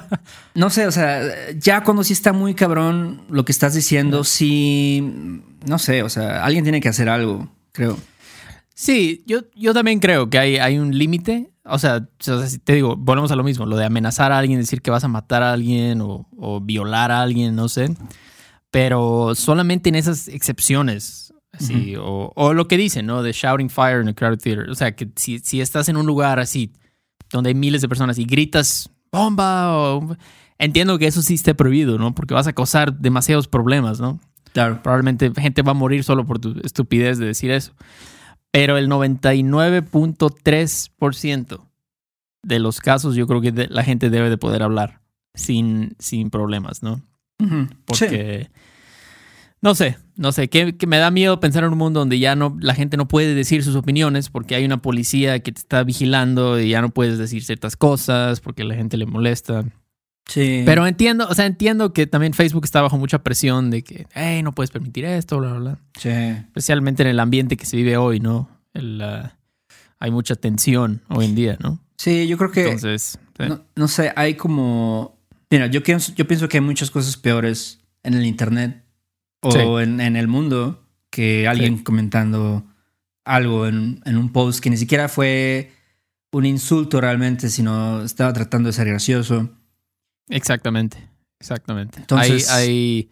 no 0.54 0.70
sé, 0.70 0.86
o 0.86 0.92
sea, 0.92 1.52
ya 1.56 1.82
cuando 1.82 2.04
sí 2.04 2.12
está 2.12 2.32
muy 2.32 2.54
cabrón 2.54 3.22
lo 3.28 3.44
que 3.44 3.52
estás 3.52 3.74
diciendo, 3.74 4.24
sí, 4.24 5.42
no 5.66 5.78
sé, 5.78 6.02
o 6.02 6.08
sea, 6.08 6.44
alguien 6.44 6.64
tiene 6.64 6.80
que 6.80 6.88
hacer 6.88 7.08
algo, 7.08 7.50
creo. 7.72 7.98
Sí, 8.74 9.22
yo, 9.26 9.42
yo 9.54 9.72
también 9.72 10.00
creo 10.00 10.28
que 10.28 10.38
hay, 10.38 10.56
hay 10.56 10.78
un 10.78 10.96
límite. 10.98 11.50
O 11.64 11.78
sea, 11.78 12.06
te 12.64 12.74
digo, 12.74 12.96
volvemos 12.96 13.30
a 13.30 13.36
lo 13.36 13.44
mismo, 13.44 13.64
lo 13.64 13.76
de 13.76 13.86
amenazar 13.86 14.32
a 14.32 14.38
alguien, 14.38 14.58
decir 14.58 14.82
que 14.82 14.90
vas 14.90 15.04
a 15.04 15.08
matar 15.08 15.42
a 15.42 15.52
alguien 15.52 16.00
o, 16.02 16.60
violar 16.60 17.10
a 17.10 17.22
alguien, 17.22 17.54
no 17.54 17.68
sé. 17.68 17.94
Pero 18.70 19.34
solamente 19.36 19.88
en 19.88 19.94
esas 19.94 20.28
excepciones, 20.28 21.32
así, 21.52 21.94
o, 21.96 22.52
lo 22.52 22.68
que 22.68 22.76
dicen, 22.76 23.06
¿no? 23.06 23.22
De 23.22 23.32
shouting 23.32 23.70
fire 23.70 24.02
in 24.02 24.08
a 24.08 24.14
crowded 24.14 24.40
theater. 24.40 24.68
O 24.68 24.74
sea, 24.74 24.94
que 24.94 25.08
si, 25.16 25.38
si 25.38 25.60
estás 25.60 25.88
en 25.88 25.96
un 25.96 26.04
lugar 26.04 26.40
así, 26.40 26.72
donde 27.30 27.48
hay 27.48 27.54
miles 27.54 27.80
de 27.80 27.88
personas 27.88 28.18
y 28.18 28.24
gritas 28.24 28.90
bomba 29.14 29.76
o... 29.76 30.16
Entiendo 30.58 30.98
que 30.98 31.06
eso 31.06 31.22
sí 31.22 31.32
esté 31.34 31.54
prohibido, 31.54 31.96
¿no? 31.98 32.14
Porque 32.14 32.34
vas 32.34 32.46
a 32.46 32.52
causar 32.52 32.98
demasiados 32.98 33.48
problemas, 33.48 33.98
¿no? 34.00 34.20
Claro. 34.52 34.82
Probablemente 34.82 35.32
gente 35.40 35.62
va 35.62 35.70
a 35.72 35.74
morir 35.74 36.04
solo 36.04 36.26
por 36.26 36.38
tu 36.38 36.60
estupidez 36.62 37.16
de 37.18 37.26
decir 37.26 37.50
eso. 37.50 37.72
Pero 38.52 38.76
el 38.76 38.88
99.3% 38.88 41.60
de 42.44 42.58
los 42.60 42.80
casos 42.80 43.16
yo 43.16 43.26
creo 43.26 43.40
que 43.40 43.66
la 43.68 43.82
gente 43.82 44.10
debe 44.10 44.30
de 44.30 44.36
poder 44.36 44.62
hablar 44.62 45.00
sin, 45.34 45.96
sin 45.98 46.30
problemas, 46.30 46.82
¿no? 46.82 47.02
Porque... 47.84 48.50
No 49.64 49.74
sé, 49.74 49.96
no 50.16 50.30
sé, 50.30 50.50
que, 50.50 50.76
me 50.86 50.98
da 50.98 51.10
miedo 51.10 51.40
pensar 51.40 51.64
en 51.64 51.72
un 51.72 51.78
mundo 51.78 52.00
donde 52.00 52.18
ya 52.18 52.36
no 52.36 52.54
la 52.60 52.74
gente 52.74 52.98
no 52.98 53.08
puede 53.08 53.34
decir 53.34 53.64
sus 53.64 53.76
opiniones 53.76 54.28
porque 54.28 54.54
hay 54.54 54.62
una 54.66 54.82
policía 54.82 55.38
que 55.38 55.52
te 55.52 55.58
está 55.58 55.82
vigilando 55.84 56.60
y 56.60 56.68
ya 56.68 56.82
no 56.82 56.90
puedes 56.90 57.16
decir 57.16 57.42
ciertas 57.42 57.74
cosas 57.74 58.40
porque 58.40 58.62
la 58.62 58.74
gente 58.74 58.98
le 58.98 59.06
molesta. 59.06 59.64
Sí. 60.26 60.64
Pero 60.66 60.86
entiendo, 60.86 61.26
o 61.26 61.34
sea, 61.34 61.46
entiendo 61.46 61.94
que 61.94 62.06
también 62.06 62.34
Facebook 62.34 62.66
está 62.66 62.82
bajo 62.82 62.98
mucha 62.98 63.22
presión 63.22 63.70
de 63.70 63.82
que, 63.82 64.06
hey, 64.12 64.42
no 64.42 64.52
puedes 64.52 64.70
permitir 64.70 65.06
esto, 65.06 65.38
bla, 65.38 65.52
bla, 65.52 65.58
bla. 65.58 65.78
Sí. 65.98 66.10
Especialmente 66.10 67.02
en 67.02 67.08
el 67.08 67.18
ambiente 67.18 67.56
que 67.56 67.64
se 67.64 67.78
vive 67.78 67.96
hoy, 67.96 68.20
¿no? 68.20 68.50
hay 69.98 70.10
mucha 70.10 70.34
tensión 70.34 71.00
hoy 71.08 71.24
en 71.24 71.34
día, 71.34 71.56
¿no? 71.58 71.80
Sí, 71.96 72.28
yo 72.28 72.36
creo 72.36 72.50
que. 72.50 72.64
Entonces. 72.64 73.18
No, 73.76 73.88
sé, 73.88 74.12
hay 74.14 74.34
como. 74.34 75.16
Mira, 75.48 75.68
yo, 75.68 75.82
pienso, 75.82 76.12
yo 76.14 76.26
pienso 76.26 76.50
que 76.50 76.58
hay 76.58 76.62
muchas 76.62 76.90
cosas 76.90 77.16
peores 77.16 77.80
en 78.02 78.12
el 78.12 78.26
Internet 78.26 78.83
o 79.44 79.80
en, 79.80 80.00
el 80.00 80.28
mundo 80.28 80.82
que 81.10 81.46
alguien 81.46 81.82
comentando 81.82 82.64
algo 83.24 83.66
en, 83.66 84.00
en 84.04 84.16
un 84.16 84.32
post 84.32 84.60
que 84.60 84.70
ni 84.70 84.76
siquiera 84.76 85.08
fue 85.08 85.72
un 86.32 86.46
insulto 86.46 87.00
realmente, 87.00 87.48
sino 87.48 88.02
estaba 88.02 88.32
tratando 88.32 88.68
de 88.68 88.72
ser 88.72 88.88
gracioso. 88.88 89.50
Exactamente, 90.28 91.08
exactamente. 91.38 92.00
Entonces, 92.00 92.50
hay, 92.50 93.10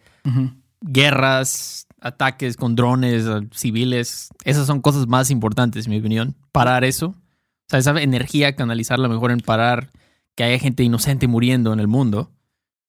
guerras, 0.81 1.87
ataques 2.01 2.57
con 2.57 2.75
drones 2.75 3.25
civiles. 3.51 4.29
Esas 4.43 4.67
son 4.67 4.81
cosas 4.81 5.07
más 5.07 5.31
importantes, 5.31 5.85
en 5.85 5.91
mi 5.91 5.99
opinión. 5.99 6.35
Parar 6.51 6.83
eso. 6.83 7.07
O 7.07 7.69
sea, 7.69 7.79
esa 7.79 8.01
energía 8.01 8.55
canalizarla 8.55 9.07
mejor 9.07 9.31
en 9.31 9.39
parar 9.39 9.89
que 10.35 10.43
haya 10.43 10.59
gente 10.59 10.83
inocente 10.83 11.27
muriendo 11.27 11.71
en 11.71 11.79
el 11.79 11.87
mundo 11.87 12.31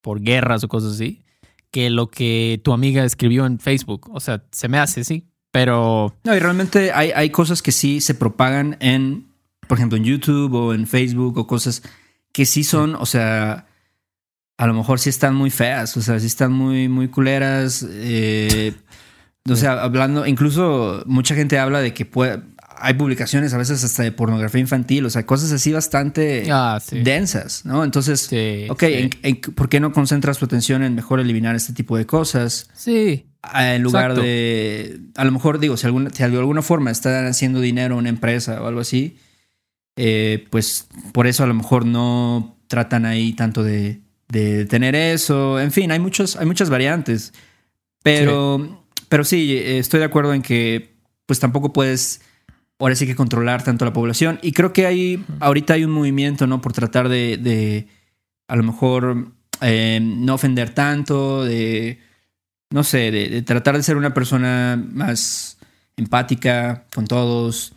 por 0.00 0.20
guerras 0.20 0.64
o 0.64 0.68
cosas 0.68 0.94
así, 0.94 1.23
que 1.74 1.90
lo 1.90 2.08
que 2.08 2.60
tu 2.62 2.72
amiga 2.72 3.04
escribió 3.04 3.46
en 3.46 3.58
Facebook. 3.58 4.08
O 4.12 4.20
sea, 4.20 4.44
se 4.52 4.68
me 4.68 4.78
hace, 4.78 5.02
sí, 5.02 5.26
pero... 5.50 6.14
No, 6.22 6.36
y 6.36 6.38
realmente 6.38 6.92
hay, 6.92 7.10
hay 7.10 7.30
cosas 7.30 7.62
que 7.62 7.72
sí 7.72 8.00
se 8.00 8.14
propagan 8.14 8.76
en, 8.78 9.26
por 9.66 9.78
ejemplo, 9.78 9.98
en 9.98 10.04
YouTube 10.04 10.54
o 10.54 10.72
en 10.72 10.86
Facebook 10.86 11.36
o 11.36 11.48
cosas 11.48 11.82
que 12.32 12.46
sí 12.46 12.62
son, 12.62 12.94
o 12.94 13.06
sea, 13.06 13.66
a 14.56 14.66
lo 14.68 14.74
mejor 14.74 15.00
sí 15.00 15.10
están 15.10 15.34
muy 15.34 15.50
feas, 15.50 15.96
o 15.96 16.00
sea, 16.00 16.20
sí 16.20 16.26
están 16.26 16.52
muy, 16.52 16.88
muy 16.88 17.08
culeras. 17.08 17.84
Eh, 17.90 18.72
o 19.50 19.56
sea, 19.56 19.82
hablando, 19.82 20.26
incluso 20.26 21.02
mucha 21.06 21.34
gente 21.34 21.58
habla 21.58 21.80
de 21.80 21.92
que 21.92 22.06
puede, 22.06 22.40
hay 22.76 22.94
publicaciones 22.94 23.54
a 23.54 23.58
veces 23.58 23.82
hasta 23.84 24.02
de 24.02 24.12
pornografía 24.12 24.60
infantil, 24.60 25.04
o 25.06 25.10
sea, 25.10 25.26
cosas 25.26 25.52
así 25.52 25.72
bastante 25.72 26.44
ah, 26.50 26.80
densas, 26.90 27.64
¿no? 27.64 27.84
Entonces, 27.84 28.28
ok, 28.68 28.84
¿por 29.54 29.68
qué 29.68 29.80
no 29.80 29.92
concentras 29.92 30.38
tu 30.38 30.44
atención 30.44 30.82
en 30.82 30.94
mejor 30.94 31.20
eliminar 31.20 31.56
este 31.56 31.72
tipo 31.72 31.96
de 31.96 32.06
cosas? 32.06 32.68
Sí. 32.74 33.26
En 33.54 33.82
lugar 33.82 34.14
de, 34.14 35.00
a 35.16 35.24
lo 35.24 35.32
mejor 35.32 35.58
digo, 35.58 35.76
si, 35.76 35.86
alguna, 35.86 36.10
si 36.10 36.22
de 36.22 36.38
alguna 36.38 36.62
forma 36.62 36.90
están 36.90 37.26
haciendo 37.26 37.60
dinero 37.60 37.96
una 37.96 38.08
empresa 38.08 38.62
o 38.62 38.66
algo 38.66 38.80
así, 38.80 39.18
eh, 39.96 40.46
pues 40.50 40.88
por 41.12 41.26
eso 41.26 41.44
a 41.44 41.46
lo 41.46 41.54
mejor 41.54 41.84
no 41.84 42.58
tratan 42.68 43.04
ahí 43.04 43.34
tanto 43.34 43.62
de 43.62 44.04
de 44.28 44.64
tener 44.66 44.94
eso. 44.94 45.60
En 45.60 45.72
fin, 45.72 45.90
hay, 45.90 45.98
muchos, 45.98 46.36
hay 46.36 46.46
muchas 46.46 46.70
variantes. 46.70 47.32
Pero 48.02 48.58
sí. 48.58 49.02
pero 49.08 49.24
sí, 49.24 49.56
estoy 49.56 50.00
de 50.00 50.06
acuerdo 50.06 50.34
en 50.34 50.42
que 50.42 50.94
pues 51.26 51.40
tampoco 51.40 51.72
puedes 51.72 52.20
ahora 52.78 52.94
sí 52.94 53.06
que 53.06 53.16
controlar 53.16 53.62
tanto 53.62 53.84
la 53.84 53.92
población. 53.92 54.38
Y 54.42 54.52
creo 54.52 54.72
que 54.72 54.86
hay, 54.86 55.24
ahorita 55.40 55.74
hay 55.74 55.84
un 55.84 55.90
movimiento, 55.90 56.46
¿no? 56.46 56.60
Por 56.60 56.72
tratar 56.72 57.08
de, 57.08 57.36
de 57.36 57.86
a 58.48 58.56
lo 58.56 58.62
mejor, 58.62 59.28
eh, 59.60 60.00
no 60.02 60.34
ofender 60.34 60.70
tanto, 60.70 61.44
de, 61.44 62.00
no 62.70 62.84
sé, 62.84 63.10
de, 63.10 63.42
tratar 63.42 63.76
de 63.76 63.82
ser 63.82 63.96
una 63.96 64.14
persona 64.14 64.82
más 64.92 65.58
empática 65.96 66.84
con 66.94 67.06
todos. 67.06 67.72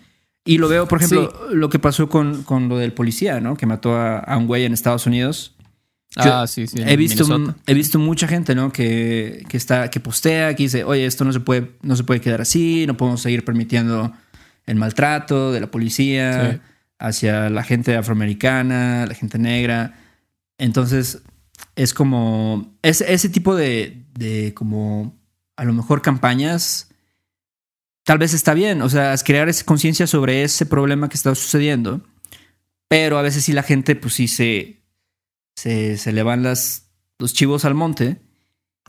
Y 0.46 0.58
lo 0.58 0.70
veo, 0.70 0.88
por 0.88 1.00
ejemplo, 1.00 1.34
lo 1.52 1.70
que 1.70 1.80
pasó 1.80 2.10
con, 2.10 2.44
con, 2.44 2.70
lo 2.70 2.78
del 2.78 2.94
policía, 2.94 3.42
¿no? 3.42 3.58
Que 3.58 3.66
mató 3.66 3.96
a, 3.96 4.20
a 4.20 4.38
un 4.38 4.48
güey 4.48 4.66
en 4.66 4.74
Estados 4.74 5.06
Unidos 5.06 5.58
ah, 6.16 6.46
sí, 6.48 6.68
sí. 6.68 6.78
He 6.86 6.98
visto, 6.98 7.56
he 7.66 7.74
visto 7.74 8.00
mucha 8.00 8.28
gente, 8.28 8.56
¿no? 8.56 8.72
Que, 8.72 9.44
que, 9.48 9.58
está, 9.58 9.90
que 9.90 10.00
postea, 10.00 10.56
que 10.56 10.64
dice, 10.64 10.84
oye, 10.84 11.06
esto 11.06 11.26
no 11.26 11.34
se, 11.34 11.40
puede, 11.40 11.72
no 11.82 11.96
se 11.96 12.04
puede 12.04 12.22
quedar 12.22 12.42
así, 12.42 12.86
no 12.88 12.98
podemos 12.98 13.22
seguir 13.22 13.44
permitiendo 13.46 14.12
el 14.68 14.76
maltrato 14.76 15.52
de 15.52 15.60
la 15.60 15.72
policía 15.72 16.62
hacia 17.00 17.50
la 17.50 17.64
gente 17.64 17.96
afroamericana, 17.98 19.06
la 19.08 19.16
gente 19.16 19.40
negra. 19.40 20.00
Entonces, 20.60 21.24
es 21.76 21.94
como, 21.96 22.78
es, 22.84 23.02
ese 23.02 23.30
tipo 23.30 23.56
de, 23.56 24.04
de, 24.14 24.54
como, 24.54 25.18
a 25.56 25.64
lo 25.64 25.74
mejor 25.74 26.04
campañas, 26.04 26.90
tal 28.04 28.20
vez 28.20 28.36
está 28.36 28.54
bien, 28.54 28.84
o 28.84 28.90
sea, 28.90 29.16
crear 29.18 29.50
esa 29.50 29.66
conciencia 29.66 30.06
sobre 30.06 30.44
ese 30.44 30.68
problema 30.68 31.10
que 31.10 31.18
está 31.18 31.34
sucediendo, 31.34 32.02
pero 32.88 33.18
a 33.18 33.24
veces 33.24 33.44
sí 33.44 33.54
la 33.54 33.64
gente, 33.64 33.96
pues 33.96 34.14
sí 34.14 34.28
se 34.28 34.78
se, 35.58 35.98
se 35.98 36.14
le 36.14 36.24
van 36.24 36.44
las, 36.44 36.92
los 37.18 37.34
chivos 37.34 37.66
al 37.66 37.74
monte 37.74 38.22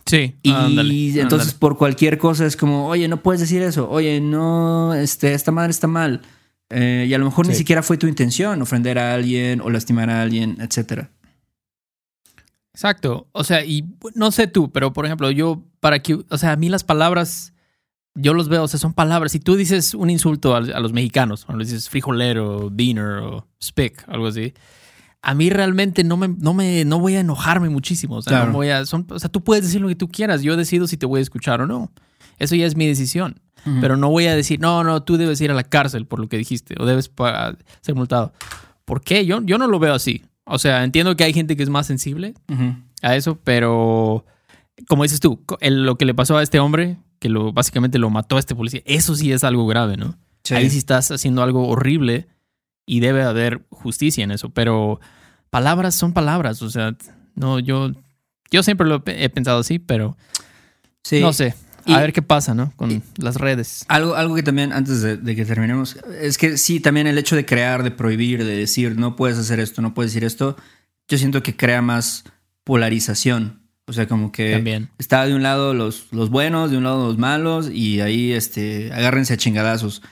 Sí. 0.09 0.37
Y 0.42 0.51
ándale, 0.53 1.21
entonces 1.21 1.49
ándale. 1.49 1.59
por 1.59 1.77
cualquier 1.77 2.18
cosa 2.18 2.47
es 2.47 2.57
como, 2.57 2.88
oye, 2.88 3.09
no 3.09 3.23
puedes 3.23 3.40
decir 3.40 3.62
eso, 3.62 3.88
oye, 3.90 4.21
no, 4.21 4.94
este, 4.94 5.35
esta 5.35 5.53
madre 5.53 5.71
está 5.71 5.87
mal. 5.87 6.23
Eh, 6.71 7.07
y 7.09 7.14
a 7.14 7.18
lo 7.18 7.25
mejor 7.25 7.47
ni 7.47 7.55
siquiera 7.55 7.83
fue 7.83 7.97
tu 7.97 8.07
intención 8.07 8.61
ofender 8.61 8.99
a 8.99 9.14
alguien 9.14 9.61
o 9.61 9.71
lastimar 9.71 10.11
a 10.11 10.23
alguien, 10.23 10.59
etcétera. 10.61 11.11
Exacto. 12.75 13.29
O 13.33 13.42
sea, 13.44 13.64
y 13.64 13.85
no 14.14 14.31
sé 14.31 14.47
tú, 14.47 14.71
pero 14.71 14.92
por 14.92 15.05
ejemplo, 15.05 15.31
yo, 15.31 15.64
para 15.81 16.01
que, 16.01 16.18
o 16.29 16.38
sea, 16.38 16.53
a 16.53 16.57
mí 16.57 16.68
las 16.68 16.85
palabras, 16.85 17.53
yo 18.14 18.35
los 18.35 18.49
veo, 18.49 18.64
o 18.64 18.68
sea, 18.68 18.79
son 18.79 18.92
palabras. 18.92 19.33
Si 19.33 19.40
tú 19.40 19.57
dices 19.57 19.94
un 19.94 20.11
insulto 20.11 20.55
a, 20.55 20.59
a 20.59 20.81
los 20.81 20.92
mexicanos, 20.92 21.44
o 21.49 21.57
le 21.57 21.64
dices 21.64 21.88
frijolero, 21.88 22.71
dinner 22.71 23.18
o 23.23 23.47
speak, 23.62 24.05
algo 24.09 24.27
así, 24.29 24.55
a 25.23 25.35
mí 25.35 25.51
realmente 25.51 26.05
no 26.05 26.17
me, 26.17 26.29
no 26.29 26.55
me, 26.55 26.85
no 26.85 26.99
voy 27.01 27.15
a 27.17 27.21
enojarme 27.21 27.69
muchísimo. 27.69 28.17
O 28.17 28.23
sea, 28.23 28.31
Claro. 28.31 28.47
no 28.49 28.53
voy 28.55 28.69
a, 28.71 28.87
son, 28.87 29.07
o 29.11 29.19
sea, 29.19 29.29
tú 29.31 29.43
puedes 29.43 29.65
decir 29.65 29.81
lo 29.81 29.89
que 29.89 29.97
tú 29.97 30.09
quieras. 30.09 30.43
Yo 30.43 30.57
decido 30.57 30.87
si 30.87 30.97
te 30.97 31.07
voy 31.07 31.19
a 31.19 31.23
escuchar 31.23 31.61
o 31.61 31.67
no. 31.67 31.91
Eso 32.39 32.55
ya 32.55 32.67
es 32.67 32.77
mi 32.77 32.87
decisión. 32.87 33.41
Pero 33.83 33.97
no 33.99 34.09
voy 34.09 34.27
a 34.27 34.35
decir, 34.35 34.61
no, 34.61 34.83
no, 34.83 35.03
tú 35.03 35.19
debes 35.19 35.41
ir 35.43 35.51
a 35.51 35.55
la 35.55 35.65
cárcel 35.65 36.07
por 36.07 36.21
lo 36.21 36.29
que 36.29 36.39
dijiste 36.39 36.75
o 36.79 36.87
debes 36.87 37.11
ser 37.83 37.95
multado. 37.95 38.33
¿Por 38.87 39.03
qué? 39.03 39.27
Yo, 39.27 39.43
yo 39.43 39.59
no 39.59 39.67
lo 39.67 39.79
veo 39.79 39.93
así. 39.93 40.23
O 40.45 40.59
sea, 40.59 40.85
entiendo 40.85 41.17
que 41.17 41.25
hay 41.25 41.35
gente 41.35 41.55
que 41.55 41.65
es 41.65 41.69
más 41.69 41.87
sensible 41.87 42.33
a 43.03 43.15
eso, 43.17 43.39
pero 43.45 44.25
como 44.89 45.03
dices 45.03 45.21
tú, 45.21 45.43
el- 45.61 45.85
lo 45.85 45.99
que 45.99 46.07
le 46.07 46.15
pasó 46.15 46.39
a 46.39 46.43
este 46.43 46.61
hombre, 46.61 46.97
que 47.19 47.29
lo 47.29 47.53
básicamente 47.53 47.99
lo 47.99 48.09
mató 48.09 48.37
a 48.37 48.39
este 48.39 48.55
policía, 48.55 48.81
eso 48.87 49.15
sí 49.17 49.33
es 49.33 49.45
algo 49.45 49.67
grave, 49.67 49.97
¿no? 49.99 50.17
Sí. 50.45 50.55
Ahí 50.55 50.71
sí 50.71 50.79
estás 50.79 51.11
haciendo 51.11 51.43
algo 51.43 51.69
horrible 51.69 52.29
y 52.88 52.98
debe 53.01 53.22
haber 53.22 53.61
justicia 53.70 54.24
en 54.24 54.33
eso, 54.33 54.48
pero 54.51 54.98
palabras 55.51 55.94
son 55.94 56.12
palabras, 56.12 56.61
o 56.62 56.70
sea, 56.70 56.96
no, 57.37 57.61
yo, 57.61 57.92
yo 58.51 58.62
siempre 58.64 58.87
lo 58.88 59.03
he 59.07 59.29
pensado 59.29 59.61
así, 59.61 59.79
pero 59.79 60.16
Sí. 61.05 61.20
no 61.20 61.33
sé, 61.33 61.55
Y- 61.87 61.92
a 61.92 62.01
ver 62.01 62.12
qué 62.12 62.20
pasa, 62.22 62.55
¿no? 62.55 62.72
Con 62.77 63.03
las 63.16 63.37
redes. 63.37 63.85
Algo, 63.88 64.14
algo 64.16 64.35
que 64.35 64.42
también, 64.42 64.72
antes 64.72 65.01
de, 65.03 65.16
de 65.16 65.37
que 65.37 65.44
terminemos, 65.44 65.96
es 66.20 66.37
que 66.37 66.59
sí, 66.59 66.81
también 66.81 67.07
el 67.07 67.16
hecho 67.18 67.37
de 67.37 67.46
crear, 67.46 67.83
de 67.83 67.90
prohibir, 67.90 68.44
de 68.44 68.57
decir, 68.57 68.96
no 68.98 69.14
puedes 69.16 69.38
hacer 69.38 69.61
esto, 69.61 69.81
no 69.83 69.94
puedes 69.94 70.12
decir 70.12 70.24
esto, 70.24 70.57
yo 71.09 71.16
siento 71.18 71.42
que 71.42 71.57
crea 71.57 71.81
más 71.81 72.24
polarización. 72.64 73.61
O 73.87 73.94
sea, 73.94 74.07
como 74.07 74.31
que 74.33 74.53
También. 74.53 74.90
está 74.98 75.24
de 75.24 75.35
un 75.35 75.42
lado 75.42 75.72
los, 75.72 76.09
los 76.12 76.29
buenos, 76.29 76.70
de 76.70 76.77
un 76.77 76.85
lado 76.85 77.07
los 77.07 77.16
malos, 77.16 77.70
y 77.70 78.01
ahí 78.03 78.33
este, 78.33 78.92
agárrense 78.92 79.33
a 79.33 79.37
chingadazos. 79.38 80.03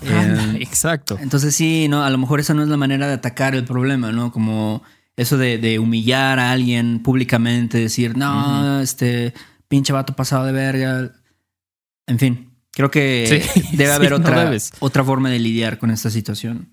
Eh, 0.00 0.58
Exacto. 0.60 1.18
entonces 1.20 1.54
sí, 1.54 1.86
no, 1.88 2.02
a 2.02 2.10
lo 2.10 2.18
mejor 2.18 2.40
esa 2.40 2.54
no 2.54 2.62
es 2.62 2.68
la 2.68 2.76
manera 2.76 3.06
de 3.06 3.14
atacar 3.14 3.54
el 3.54 3.64
problema, 3.64 4.10
¿no? 4.10 4.32
Como 4.32 4.82
eso 5.16 5.36
de, 5.36 5.58
de 5.58 5.78
humillar 5.78 6.38
a 6.38 6.50
alguien 6.52 7.02
públicamente, 7.02 7.78
decir, 7.78 8.16
no, 8.16 8.80
este 8.80 9.34
pinche 9.68 9.92
vato 9.92 10.14
pasado 10.14 10.46
de 10.46 10.52
verga. 10.52 11.12
En 12.06 12.18
fin, 12.18 12.50
creo 12.72 12.90
que 12.90 13.48
Sí, 13.52 13.62
debe 13.76 13.92
haber 13.94 14.12
otra, 14.14 14.50
otra 14.80 15.04
forma 15.04 15.30
de 15.30 15.38
lidiar 15.38 15.78
con 15.78 15.90
esta 15.90 16.10
situación. 16.10 16.72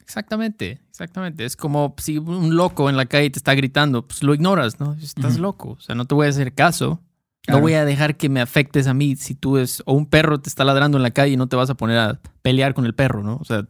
Exactamente, 0.00 0.80
exactamente. 0.88 1.44
Es 1.44 1.54
como 1.54 1.94
si 1.98 2.16
un 2.16 2.56
loco 2.56 2.88
en 2.88 2.96
la 2.96 3.04
calle 3.06 3.28
te 3.28 3.38
está 3.38 3.54
gritando, 3.54 4.08
pues 4.08 4.22
lo 4.22 4.34
ignoras, 4.34 4.80
¿no? 4.80 4.94
Estás 4.94 5.38
loco, 5.38 5.72
o 5.72 5.80
sea, 5.80 5.94
no 5.94 6.06
te 6.06 6.14
voy 6.14 6.26
a 6.26 6.30
hacer 6.30 6.54
caso. 6.54 7.02
Claro. 7.48 7.60
No 7.60 7.62
voy 7.62 7.72
a 7.72 7.86
dejar 7.86 8.18
que 8.18 8.28
me 8.28 8.42
afectes 8.42 8.86
a 8.86 8.92
mí 8.92 9.16
si 9.16 9.34
tú 9.34 9.56
es 9.56 9.82
o 9.86 9.94
un 9.94 10.04
perro 10.04 10.38
te 10.38 10.50
está 10.50 10.64
ladrando 10.64 10.98
en 10.98 11.02
la 11.02 11.12
calle 11.12 11.32
y 11.32 11.36
no 11.38 11.46
te 11.46 11.56
vas 11.56 11.70
a 11.70 11.74
poner 11.74 11.96
a 11.96 12.20
pelear 12.42 12.74
con 12.74 12.84
el 12.84 12.94
perro, 12.94 13.22
¿no? 13.22 13.38
O 13.40 13.44
sea, 13.44 13.66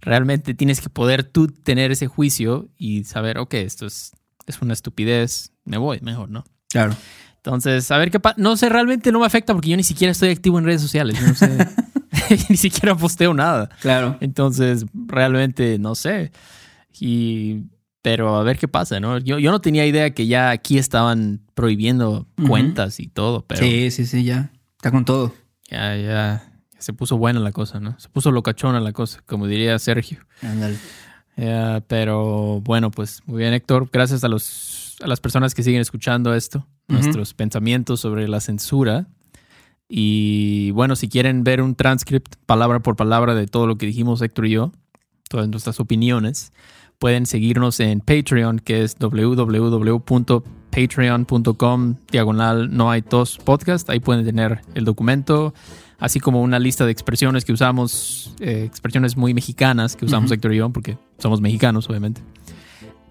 realmente 0.00 0.52
tienes 0.52 0.80
que 0.80 0.88
poder 0.88 1.22
tú 1.22 1.46
tener 1.46 1.92
ese 1.92 2.08
juicio 2.08 2.68
y 2.76 3.04
saber, 3.04 3.38
ok, 3.38 3.54
esto 3.54 3.86
es, 3.86 4.12
es 4.46 4.60
una 4.60 4.72
estupidez, 4.72 5.52
me 5.64 5.78
voy 5.78 6.00
mejor, 6.00 6.28
¿no? 6.28 6.44
Claro. 6.70 6.96
Entonces, 7.36 7.88
a 7.92 7.98
ver 7.98 8.10
qué 8.10 8.18
pasa. 8.18 8.34
No 8.36 8.56
sé, 8.56 8.68
realmente 8.68 9.12
no 9.12 9.20
me 9.20 9.26
afecta 9.26 9.52
porque 9.52 9.68
yo 9.68 9.76
ni 9.76 9.84
siquiera 9.84 10.10
estoy 10.10 10.30
activo 10.30 10.58
en 10.58 10.64
redes 10.64 10.82
sociales. 10.82 11.22
no 11.22 11.36
sé. 11.36 11.56
ni 12.48 12.56
siquiera 12.56 12.96
posteo 12.96 13.32
nada. 13.32 13.68
Claro. 13.80 14.16
Entonces, 14.20 14.86
realmente 14.92 15.78
no 15.78 15.94
sé. 15.94 16.32
Y, 16.98 17.64
pero 18.02 18.36
a 18.36 18.42
ver 18.42 18.58
qué 18.58 18.68
pasa, 18.68 19.00
¿no? 19.00 19.18
Yo, 19.18 19.38
yo 19.38 19.50
no 19.50 19.60
tenía 19.60 19.86
idea 19.86 20.10
que 20.10 20.26
ya 20.26 20.50
aquí 20.50 20.78
estaban 20.78 21.43
prohibiendo 21.54 22.26
cuentas 22.46 23.00
y 23.00 23.06
todo, 23.08 23.44
pero 23.46 23.60
Sí, 23.60 23.90
sí, 23.90 24.06
sí, 24.06 24.24
ya. 24.24 24.50
Está 24.76 24.90
con 24.90 25.04
todo. 25.04 25.32
ya, 25.70 25.96
ya, 25.96 26.02
ya 26.72 26.80
se 26.84 26.92
puso 26.92 27.16
buena 27.16 27.40
la 27.40 27.52
cosa, 27.52 27.80
¿no? 27.80 27.98
Se 27.98 28.08
puso 28.10 28.30
locachona 28.30 28.78
la 28.80 28.92
cosa, 28.92 29.22
como 29.26 29.46
diría 29.46 29.78
Sergio. 29.78 30.18
Ándale. 30.42 30.76
Ya, 31.36 31.82
pero 31.88 32.60
bueno, 32.60 32.90
pues 32.90 33.22
muy 33.26 33.38
bien, 33.38 33.54
Héctor. 33.54 33.88
Gracias 33.92 34.22
a, 34.22 34.28
los, 34.28 34.96
a 35.02 35.06
las 35.06 35.20
personas 35.20 35.54
que 35.54 35.62
siguen 35.62 35.80
escuchando 35.80 36.34
esto, 36.34 36.66
nuestros 36.86 37.34
pensamientos 37.34 38.00
sobre 38.00 38.28
la 38.28 38.40
censura. 38.40 39.06
Y 39.88 40.70
bueno, 40.72 40.94
si 40.94 41.08
quieren 41.08 41.42
ver 41.42 41.60
un 41.62 41.74
transcript 41.74 42.36
palabra 42.46 42.80
por 42.80 42.96
palabra 42.96 43.34
de 43.34 43.46
todo 43.46 43.66
lo 43.66 43.76
que 43.78 43.86
dijimos 43.86 44.22
Héctor 44.22 44.46
y 44.46 44.50
yo, 44.50 44.72
todas 45.28 45.48
nuestras 45.48 45.80
opiniones, 45.80 46.52
pueden 46.98 47.26
seguirnos 47.26 47.80
en 47.80 48.00
Patreon, 48.00 48.58
que 48.58 48.82
es 48.82 48.96
www.patreon.com 50.74 51.96
diagonal 52.10 52.74
no 52.74 52.90
hay 52.90 53.02
tos 53.02 53.38
podcast. 53.38 53.88
Ahí 53.90 54.00
pueden 54.00 54.24
tener 54.24 54.60
el 54.74 54.84
documento, 54.84 55.54
así 55.98 56.20
como 56.20 56.42
una 56.42 56.58
lista 56.58 56.84
de 56.84 56.92
expresiones 56.92 57.44
que 57.44 57.52
usamos, 57.52 58.34
eh, 58.40 58.64
expresiones 58.66 59.16
muy 59.16 59.34
mexicanas 59.34 59.96
que 59.96 60.04
usamos 60.04 60.26
Ujú. 60.28 60.34
Héctor 60.34 60.54
y 60.54 60.56
yo, 60.58 60.70
porque 60.70 60.98
somos 61.18 61.40
mexicanos, 61.40 61.88
obviamente. 61.88 62.22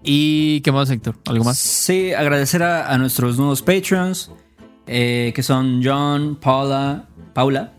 ¿Y 0.04 0.60
qué 0.62 0.72
más, 0.72 0.90
Héctor? 0.90 1.16
¿Algo 1.26 1.46
más? 1.46 1.58
Sí, 1.58 2.14
agradecer 2.14 2.62
a, 2.64 2.92
a 2.92 2.98
nuestros 2.98 3.38
nuevos 3.38 3.62
Patreons, 3.62 4.32
eh, 4.86 5.32
que 5.34 5.44
son 5.44 5.82
John, 5.84 6.38
Paula, 6.42 7.08
Paula, 7.34 7.74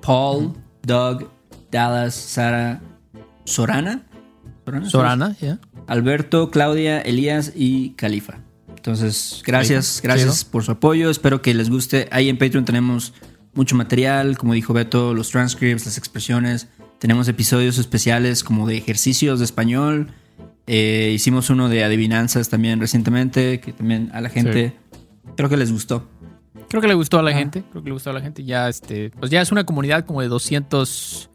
Paul, 0.00 0.54
Doug, 0.82 1.28
Dallas, 1.70 2.14
Sara, 2.14 2.80
Sorana. 3.44 4.02
Sorana. 4.64 4.90
Sorana. 4.90 5.36
Alberto, 5.86 6.50
Claudia, 6.50 7.00
Elías 7.00 7.52
y 7.54 7.90
Califa. 7.90 8.38
Entonces, 8.76 9.42
gracias, 9.44 10.00
gracias 10.02 10.44
por 10.44 10.62
su 10.64 10.72
apoyo. 10.72 11.10
Espero 11.10 11.42
que 11.42 11.54
les 11.54 11.68
guste. 11.70 12.08
Ahí 12.12 12.28
en 12.28 12.38
Patreon 12.38 12.64
tenemos 12.64 13.12
mucho 13.54 13.74
material, 13.74 14.36
como 14.38 14.52
dijo 14.54 14.72
Beto, 14.72 15.14
los 15.14 15.30
transcripts, 15.30 15.86
las 15.86 15.98
expresiones. 15.98 16.68
Tenemos 16.98 17.28
episodios 17.28 17.78
especiales 17.78 18.44
como 18.44 18.66
de 18.66 18.76
ejercicios 18.76 19.38
de 19.40 19.44
español. 19.44 20.08
Eh, 20.66 21.12
hicimos 21.14 21.50
uno 21.50 21.68
de 21.68 21.84
adivinanzas 21.84 22.48
también 22.48 22.80
recientemente, 22.80 23.60
que 23.60 23.72
también 23.72 24.10
a 24.12 24.20
la 24.20 24.28
gente 24.30 24.76
creo 25.36 25.48
que 25.48 25.56
les 25.56 25.70
gustó. 25.72 26.08
Creo 26.68 26.80
que 26.82 26.88
le 26.88 26.94
gustó 26.94 27.18
a 27.18 27.22
la 27.22 27.30
Ah. 27.30 27.34
gente, 27.34 27.62
creo 27.70 27.82
que 27.82 27.88
le 27.90 27.94
gustó 27.94 28.10
a 28.10 28.12
la 28.12 28.20
gente. 28.20 28.42
Ya, 28.44 28.68
este, 28.68 29.10
pues 29.10 29.30
ya 29.30 29.40
es 29.40 29.52
una 29.52 29.64
comunidad 29.64 30.04
como 30.04 30.20
de 30.22 30.28
200, 30.28 31.30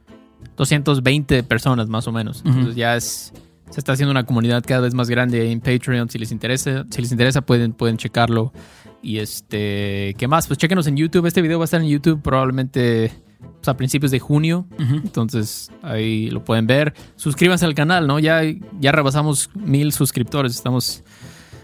220 0.57 1.43
personas 1.43 1.87
más 1.87 2.07
o 2.07 2.11
menos. 2.11 2.41
Entonces 2.45 2.75
ya 2.75 2.95
es, 2.95 3.31
se 3.71 3.79
está 3.79 3.93
haciendo 3.93 4.11
una 4.11 4.25
comunidad 4.25 4.63
cada 4.67 4.81
vez 4.81 4.93
más 4.93 5.09
grande 5.09 5.49
en 5.51 5.61
Patreon. 5.61 6.09
Si 6.09 6.19
les 6.19 6.31
interesa, 6.31 6.85
si 6.89 7.01
les 7.01 7.11
interesa 7.11 7.41
pueden, 7.41 7.73
pueden 7.73 7.97
checarlo. 7.97 8.53
Y 9.01 9.17
este, 9.17 10.13
¿qué 10.17 10.27
más? 10.27 10.45
Pues 10.47 10.59
chequenos 10.59 10.85
en 10.87 10.97
YouTube. 10.97 11.25
Este 11.25 11.41
video 11.41 11.57
va 11.57 11.63
a 11.63 11.65
estar 11.65 11.81
en 11.81 11.87
YouTube 11.87 12.21
probablemente 12.21 13.11
pues, 13.39 13.67
a 13.69 13.77
principios 13.77 14.11
de 14.11 14.19
junio. 14.19 14.67
Entonces 14.77 15.71
ahí 15.81 16.29
lo 16.29 16.43
pueden 16.43 16.67
ver. 16.67 16.93
Suscríbanse 17.15 17.65
al 17.65 17.73
canal, 17.73 18.05
¿no? 18.07 18.19
Ya, 18.19 18.41
ya 18.79 18.91
rebasamos 18.91 19.49
mil 19.55 19.93
suscriptores. 19.93 20.53
Estamos, 20.53 21.03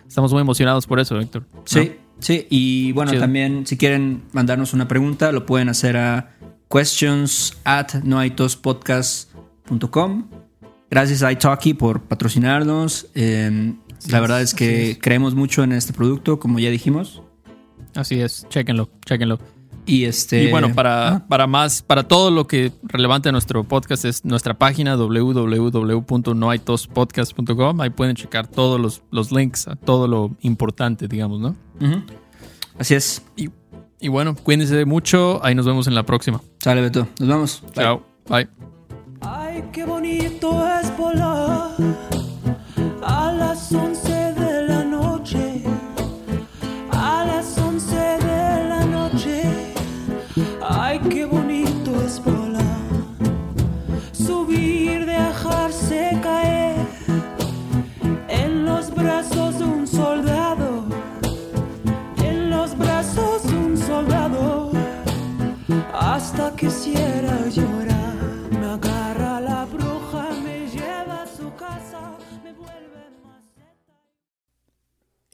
estamos 0.08 0.32
muy 0.32 0.40
emocionados 0.42 0.88
por 0.88 1.02
eso, 1.02 1.20
Héctor. 1.20 1.46
¿no? 1.54 1.62
Sí, 1.66 1.92
sí. 2.20 2.48
Y 2.50 2.94
bueno, 2.94 3.12
Chido. 3.12 3.22
también 3.22 3.68
si 3.68 3.76
quieren 3.78 4.24
mandarnos 4.32 4.74
una 4.74 4.88
pregunta, 4.88 5.34
lo 5.34 5.46
pueden 5.46 5.68
hacer 5.68 5.98
a 5.98 6.38
questions 6.70 7.58
at 7.66 7.96
noaitospodcast.com. 8.04 10.47
Gracias 10.90 11.24
a 11.24 11.32
iTalki 11.32 11.74
por 11.74 12.02
patrocinarnos. 12.02 13.08
Eh, 13.14 13.74
la 14.10 14.20
verdad 14.20 14.42
es 14.42 14.54
que 14.54 14.92
es. 14.92 15.00
creemos 15.00 15.36
mucho 15.36 15.64
en 15.64 15.74
este 15.74 15.94
producto, 15.94 16.40
como 16.40 16.60
ya 16.60 16.70
dijimos. 16.70 17.22
Así 17.96 18.22
es, 18.22 18.46
chéquenlo, 18.50 18.90
chéquenlo. 19.06 19.40
Y 19.88 20.04
este. 20.04 20.44
Y 20.44 20.52
bueno, 20.52 20.76
para, 20.76 21.08
ah, 21.08 21.26
para 21.28 21.48
más, 21.48 21.82
para 21.82 22.04
todo 22.04 22.30
lo 22.30 22.46
que 22.46 22.74
relevante 22.84 23.30
a 23.30 23.32
nuestro 23.32 23.64
podcast 23.64 24.04
es 24.04 24.26
nuestra 24.26 24.54
página 24.54 24.98
www.noaitospodcast.com. 24.98 27.82
Ahí 27.82 27.90
pueden 27.90 28.18
checar 28.18 28.48
todos 28.48 28.82
los, 28.82 29.02
los 29.12 29.32
links 29.32 29.70
a 29.70 29.78
todo 29.78 30.10
lo 30.10 30.36
importante, 30.42 31.08
digamos, 31.08 31.40
¿no? 31.40 31.56
Así 32.78 32.96
es. 32.96 33.24
Y, 33.38 33.50
y 34.02 34.10
bueno, 34.10 34.36
cuídense 34.36 34.84
mucho. 34.84 35.40
Ahí 35.44 35.56
nos 35.56 35.66
vemos 35.66 35.88
en 35.88 35.96
la 35.96 36.04
próxima. 36.04 36.42
Sale, 36.60 36.82
Beto. 36.82 37.08
Nos 37.20 37.30
vemos. 37.30 37.64
Bye. 37.74 37.74
Chao. 37.74 38.04
Bye. 38.28 38.67
Ay, 39.58 39.64
qué 39.72 39.86
bonito 39.86 40.68
es 40.80 40.96
volar 40.96 41.72
a 43.02 43.32
las 43.32 43.72
11 43.72 44.34
de 44.34 44.68
la 44.68 44.84
noche. 44.84 45.64
A 46.92 47.26
las 47.26 47.58
11 47.58 47.96
de 47.96 48.70
la 48.70 48.86
noche. 48.86 49.42
Ay, 50.62 51.00
qué 51.10 51.26
bonito 51.26 51.90
es 52.06 52.24
volar. 52.24 52.86
Subir, 54.12 55.08
dejarse 55.08 56.20
caer 56.22 56.76
en 58.28 58.64
los 58.64 58.94
brazos 58.94 59.58
de 59.58 59.64
un 59.64 59.88
soldado. 59.88 60.86
En 62.24 62.52
los 62.52 62.78
brazos 62.78 63.42
de 63.42 63.56
un 63.56 63.76
soldado. 63.76 64.70
Hasta 66.00 66.56
que 66.56 66.70
cierre 66.70 67.27